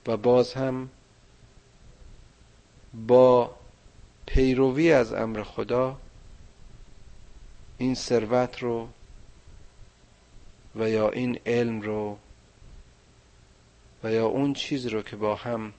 و 0.07 0.17
باز 0.17 0.53
هم 0.53 0.89
با 2.93 3.55
پیروی 4.25 4.91
از 4.91 5.13
امر 5.13 5.43
خدا 5.43 5.97
این 7.77 7.95
ثروت 7.95 8.63
رو 8.63 8.89
و 10.79 10.89
یا 10.89 11.09
این 11.09 11.39
علم 11.45 11.81
رو 11.81 12.17
و 14.03 14.11
یا 14.11 14.25
اون 14.25 14.53
چیز 14.53 14.85
رو 14.87 15.01
که 15.01 15.15
با 15.15 15.35
هم 15.35 15.73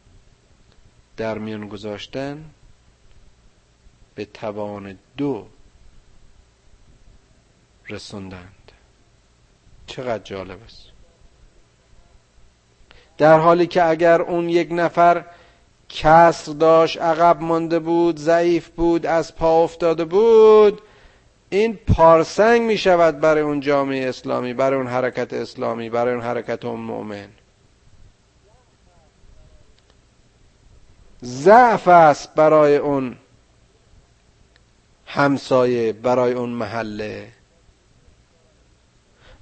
در 1.17 1.39
میان 1.39 1.69
گذاشتن 1.69 2.45
به 4.15 4.25
توان 4.25 4.99
دو 5.17 5.47
رسوندند. 7.89 8.73
چقدر 9.87 10.25
جالب 10.25 10.63
است. 10.63 10.85
در 13.19 13.39
حالی 13.39 13.67
که 13.67 13.85
اگر 13.85 14.23
اون 14.23 14.49
یک 14.49 14.69
نفر 14.73 15.25
کسر 15.89 16.53
داشت 16.53 16.99
عقب 16.99 17.43
مانده 17.43 17.79
بود 17.79 18.17
ضعیف 18.17 18.69
بود 18.69 19.07
از 19.07 19.37
پا 19.37 19.65
افتاده 19.65 20.05
بود 20.05 20.83
این 21.51 21.77
پارسنگ 21.77 22.63
می 22.63 22.79
شود 22.79 23.21
برای 23.21 23.43
اون 23.43 23.61
جامعه 23.61 24.09
اسلامی 24.09 24.55
برای 24.55 24.79
اون 24.79 24.87
حرکت 24.87 25.33
اسلامی 25.33 25.91
برای 25.91 26.15
اون 26.15 26.23
حرکت 26.23 26.65
اون 26.65 26.81
مؤمن. 26.81 27.29
ضعف 31.25 31.89
است 31.89 32.35
برای 32.35 32.77
اون 32.77 33.17
همسایه 35.07 35.93
برای 35.93 36.33
اون 36.33 36.51
محله. 36.51 37.29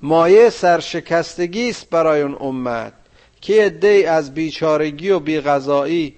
مایه 0.03 0.51
سرشکستگی 0.51 1.71
است 1.71 1.91
برای 1.91 2.21
اون 2.23 2.37
امت 2.41 2.93
که 3.41 3.65
عدهای 3.65 4.05
از 4.05 4.35
بیچارگی 4.35 5.11
و 5.11 5.21
بیغذایی 5.21 6.17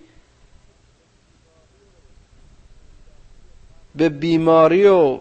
به 3.95 4.09
بیماری 4.09 4.87
و 4.87 5.21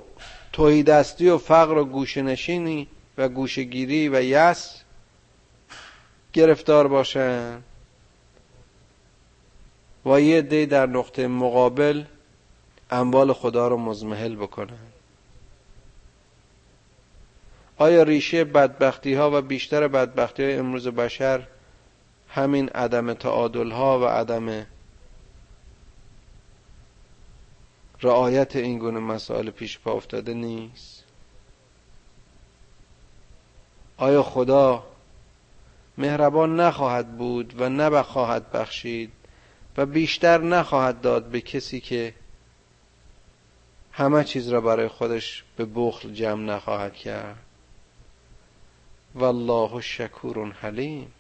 توهیدستی 0.58 1.30
و 1.30 1.38
فقر 1.38 1.78
و 1.78 1.86
گوشنشینی 1.86 2.88
و 3.18 3.30
گوشگیری 3.30 4.10
و 4.10 4.22
یس 4.24 4.82
گرفتار 6.34 6.88
باشن. 6.88 7.62
و 10.06 10.22
یه 10.22 10.42
دی 10.42 10.66
در 10.66 10.86
نقطه 10.86 11.28
مقابل 11.28 12.04
اموال 12.92 13.34
خدا 13.34 13.68
رو 13.68 13.78
مزمحل 13.78 14.36
بکنن. 14.36 14.88
آیا 17.78 18.04
ریشه 18.04 18.44
بدبختی 18.44 19.14
ها 19.14 19.32
و 19.34 19.42
بیشتر 19.42 19.88
بدبختی 19.88 20.44
های 20.44 20.58
امروز 20.58 20.88
بشر 20.88 21.48
همین 22.30 22.70
عدم 22.70 23.14
تعادل 23.14 23.72
ها 23.72 24.00
و 24.00 24.06
عدم 24.06 24.66
رعایت 28.02 28.56
این 28.56 28.80
گونه 28.80 29.00
مسائل 29.00 29.50
پیش 29.50 29.80
پا 29.80 29.92
افتاده 29.92 30.34
نیست. 30.34 31.04
آیا 33.98 34.24
خدا 34.24 34.84
مهربان 35.98 36.60
نخواهد 36.60 37.18
بود 37.18 37.62
و 37.62 37.70
نبخواهد 37.70 38.52
بخشید 38.52 39.12
و 39.78 39.86
بیشتر 39.86 40.42
نخواهد 40.42 41.02
داد 41.02 41.26
به 41.26 41.42
کسی 41.42 41.80
که 41.80 42.14
همه 43.92 44.24
چیز 44.24 44.48
را 44.48 44.62
برای 44.62 44.88
خودش 44.88 45.44
به 45.56 45.66
بخل 45.76 46.14
جمع 46.14 46.42
نخواهد 46.42 46.94
کرد؟ 46.94 47.38
والله 49.16 49.82
شکور 49.82 50.52
حلیم. 50.52 51.14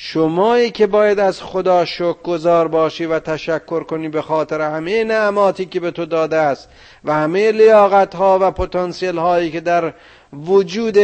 شمایی 0.00 0.70
که 0.70 0.86
باید 0.86 1.18
از 1.18 1.42
خدا 1.42 1.84
شکر 1.84 2.22
گذار 2.22 2.68
باشی 2.68 3.06
و 3.06 3.18
تشکر 3.18 3.84
کنی 3.84 4.08
به 4.08 4.22
خاطر 4.22 4.60
همه 4.60 5.04
نعماتی 5.04 5.66
که 5.66 5.80
به 5.80 5.90
تو 5.90 6.06
داده 6.06 6.36
است 6.36 6.68
و 7.04 7.14
همه 7.14 7.52
لیاقت 7.52 8.14
ها 8.14 8.38
و 8.40 8.50
پتانسیل 8.50 9.18
هایی 9.18 9.50
که 9.50 9.60
در 9.60 9.94
وجود 10.32 10.98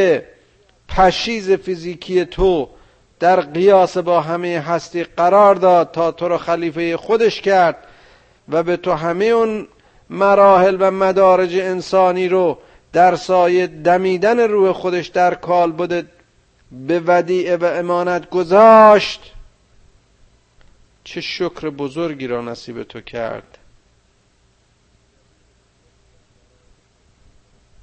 پشیز 0.89 1.51
فیزیکی 1.51 2.25
تو 2.25 2.69
در 3.21 3.41
قیاس 3.41 3.97
با 3.97 4.21
همه 4.21 4.61
هستی 4.61 5.05
قرار 5.05 5.55
داد 5.55 5.91
تا 5.91 6.13
تو 6.13 6.29
رو 6.29 6.39
خلیفه 6.39 6.97
خودش 6.97 7.41
کرد 7.41 7.77
و 8.49 8.63
به 8.63 8.77
تو 8.77 8.93
همه 8.93 9.25
اون 9.25 9.69
مراحل 10.11 10.77
و 10.81 10.91
مدارج 10.91 11.57
انسانی 11.57 12.29
رو 12.29 12.59
در 12.93 13.17
سایه 13.17 13.67
دمیدن 13.67 14.41
روح 14.41 14.73
خودش 14.73 15.07
در 15.07 15.35
کال 15.35 15.73
بوده 15.73 16.05
به 16.73 17.01
ودیعه 17.01 17.57
و 17.57 17.65
امانت 17.65 18.31
گذاشت. 18.31 19.33
چه 21.05 21.21
شکر 21.21 21.71
بزرگی 21.71 22.27
را 22.27 22.43
نصیب 22.43 22.83
تو 22.83 23.01
کرد. 23.01 23.59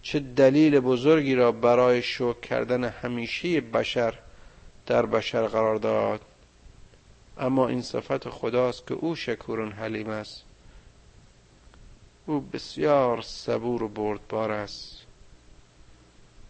چه 0.02 0.20
دلیل 0.20 0.80
بزرگی 0.80 1.36
را 1.36 1.52
برای 1.52 2.02
شکر 2.02 2.40
کردن 2.40 2.84
همیشه 2.84 3.62
بشر 3.62 4.14
در 4.86 5.06
بشر 5.06 5.48
قرار 5.48 5.76
داد. 5.76 6.22
اما 7.38 7.68
این 7.68 7.82
صفت 7.82 8.30
خداست 8.30 8.88
که 8.88 8.94
او 8.94 9.16
شکور 9.16 9.72
حلیم 9.72 10.10
است. 10.10 10.44
او 12.26 12.40
بسیار 12.40 13.22
صبور 13.22 13.84
و 13.84 13.88
بردبار 13.88 14.52
است. 14.52 14.98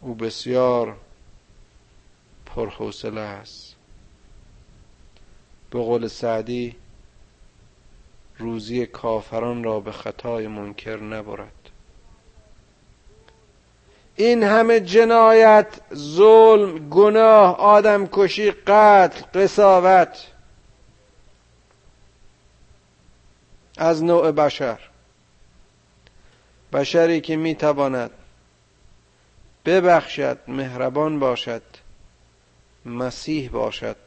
او 0.01 0.15
بسیار 0.15 0.97
پرحوصله 2.55 3.21
است. 3.21 3.75
به 5.71 5.79
قول 5.79 6.07
سعدی 6.07 6.75
روزی 8.37 8.85
کافران 8.85 9.63
را 9.63 9.79
به 9.79 9.91
خطای 9.91 10.47
منکر 10.47 10.97
نبرد. 10.97 11.69
این 14.15 14.43
همه 14.43 14.79
جنایت 14.79 15.67
ظلم 15.93 16.89
گناه 16.89 17.57
آدم 17.57 18.07
کشی 18.11 18.51
قتل 18.51 19.39
قصاوت 19.41 20.27
از 23.77 24.03
نوع 24.03 24.31
بشر. 24.31 24.79
بشری 26.73 27.21
که 27.21 27.35
می‌تواند 27.35 28.11
ببخشد 29.65 30.39
مهربان 30.47 31.19
باشد 31.19 31.63
مسیح 32.85 33.49
باشد 33.49 33.97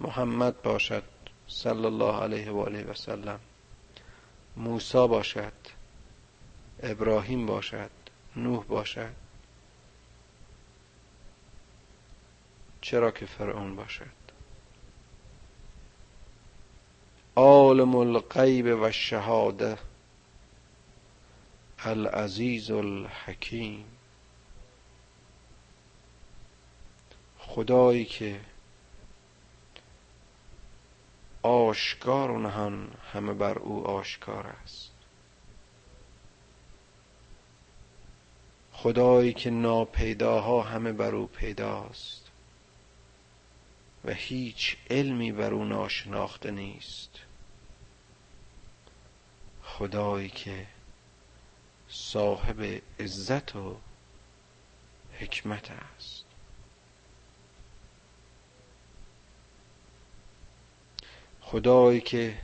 محمد 0.00 0.62
باشد 0.62 1.02
صلی 1.48 1.86
الله 1.86 2.22
علیه 2.22 2.50
و 2.50 2.60
آله 2.60 2.84
و 2.84 2.94
سلم. 2.94 3.40
موسی 4.56 5.06
باشد 5.08 5.52
ابراهیم 6.82 7.46
باشد 7.46 7.90
نوح 8.36 8.64
باشد. 8.64 9.12
چرا 12.80 13.10
که 13.10 13.26
فرعون 13.26 13.76
باشد؟ 13.76 14.16
عالم 17.36 17.96
الغیب 17.96 18.66
و 18.66 18.82
الشهاده 18.82 19.78
العزیز 21.78 22.70
الحکیم. 22.70 23.95
خدایی 27.56 28.04
که 28.04 28.40
آشکار 31.42 32.30
و 32.30 32.38
نهان 32.38 32.94
همه 33.12 33.32
بر 33.32 33.58
او 33.58 33.86
آشکار 33.86 34.46
است. 34.46 34.92
خدایی 38.72 39.32
که 39.32 39.50
ناپیداها 39.50 40.62
همه 40.62 40.92
بر 40.92 41.14
او 41.14 41.26
پیداست 41.26 42.30
و 44.04 44.12
هیچ 44.12 44.76
علمی 44.90 45.32
بر 45.32 45.52
او 45.52 45.64
ناشناخته 45.64 46.50
نیست. 46.50 47.10
خدایی 49.62 50.28
که 50.28 50.66
صاحب 51.88 52.82
عزت 53.00 53.56
و 53.56 53.76
حکمت 55.12 55.70
است. 55.70 56.25
خدایی 61.48 62.00
که 62.00 62.38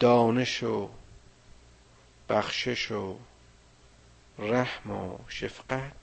دانش 0.00 0.62
و 0.62 0.90
بخشش 2.28 2.90
و 2.90 3.18
رحم 4.38 4.90
و 4.90 5.18
شفقت 5.28 5.96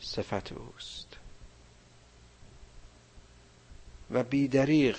صفت 0.00 0.52
اوست. 0.52 1.16
و 4.10 4.22
بیدریغ 4.22 4.98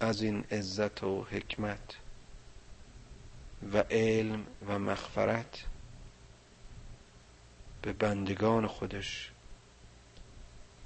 از 0.00 0.22
این 0.22 0.44
عزت 0.50 1.02
و 1.02 1.24
حکمت 1.24 1.96
و 3.72 3.78
علم 3.78 4.46
و 4.66 4.78
مغفرت 4.78 5.64
به 7.82 7.92
بندگان 7.92 8.66
خودش 8.66 9.30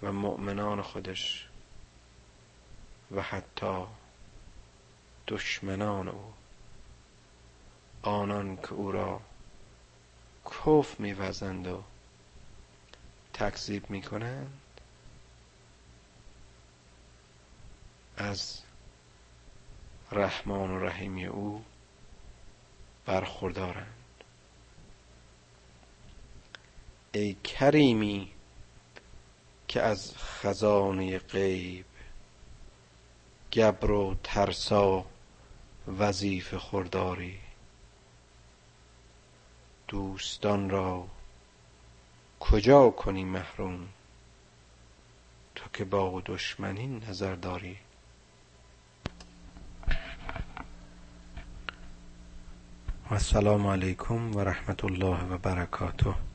و 0.02 0.12
مؤمنان 0.12 0.82
خودش 0.82 1.48
و 3.10 3.22
حتی 3.22 3.84
دشمنان 5.28 6.08
او. 6.08 6.32
آنان 8.02 8.56
که 8.56 8.72
او 8.72 8.92
را 8.92 9.20
کف 10.46 11.00
میوزند 11.00 11.66
و 11.66 11.82
تکذیب 13.32 13.90
می‌کنند 13.90 14.60
از 18.16 18.62
رحمان 20.12 20.70
و 20.70 20.78
رحیمی 20.78 21.26
او 21.26 21.64
برخوردارند. 23.06 23.94
ای 27.12 27.36
کریمی 27.44 28.32
که 29.70 29.82
از 29.82 30.14
خزانه 30.16 31.18
غیب 31.18 31.84
گبر 33.52 33.90
و 33.90 34.16
ترسا 34.22 35.04
وظیفه 35.98 36.58
خورداری. 36.58 37.38
دوستان 39.88 40.70
را 40.70 41.06
کجا 42.40 42.90
کنی 42.90 43.24
محروم؟ 43.24 43.88
تو 45.54 45.64
که 45.72 45.84
با 45.84 46.22
دشمنی 46.26 46.86
نظر 46.86 47.34
داری. 47.34 47.78
و 53.10 53.14
السلام 53.14 53.66
علیکم 53.66 54.36
و 54.36 54.40
رحمت 54.40 54.84
الله 54.84 55.24
و 55.24 55.38
برکاته. 55.38 56.29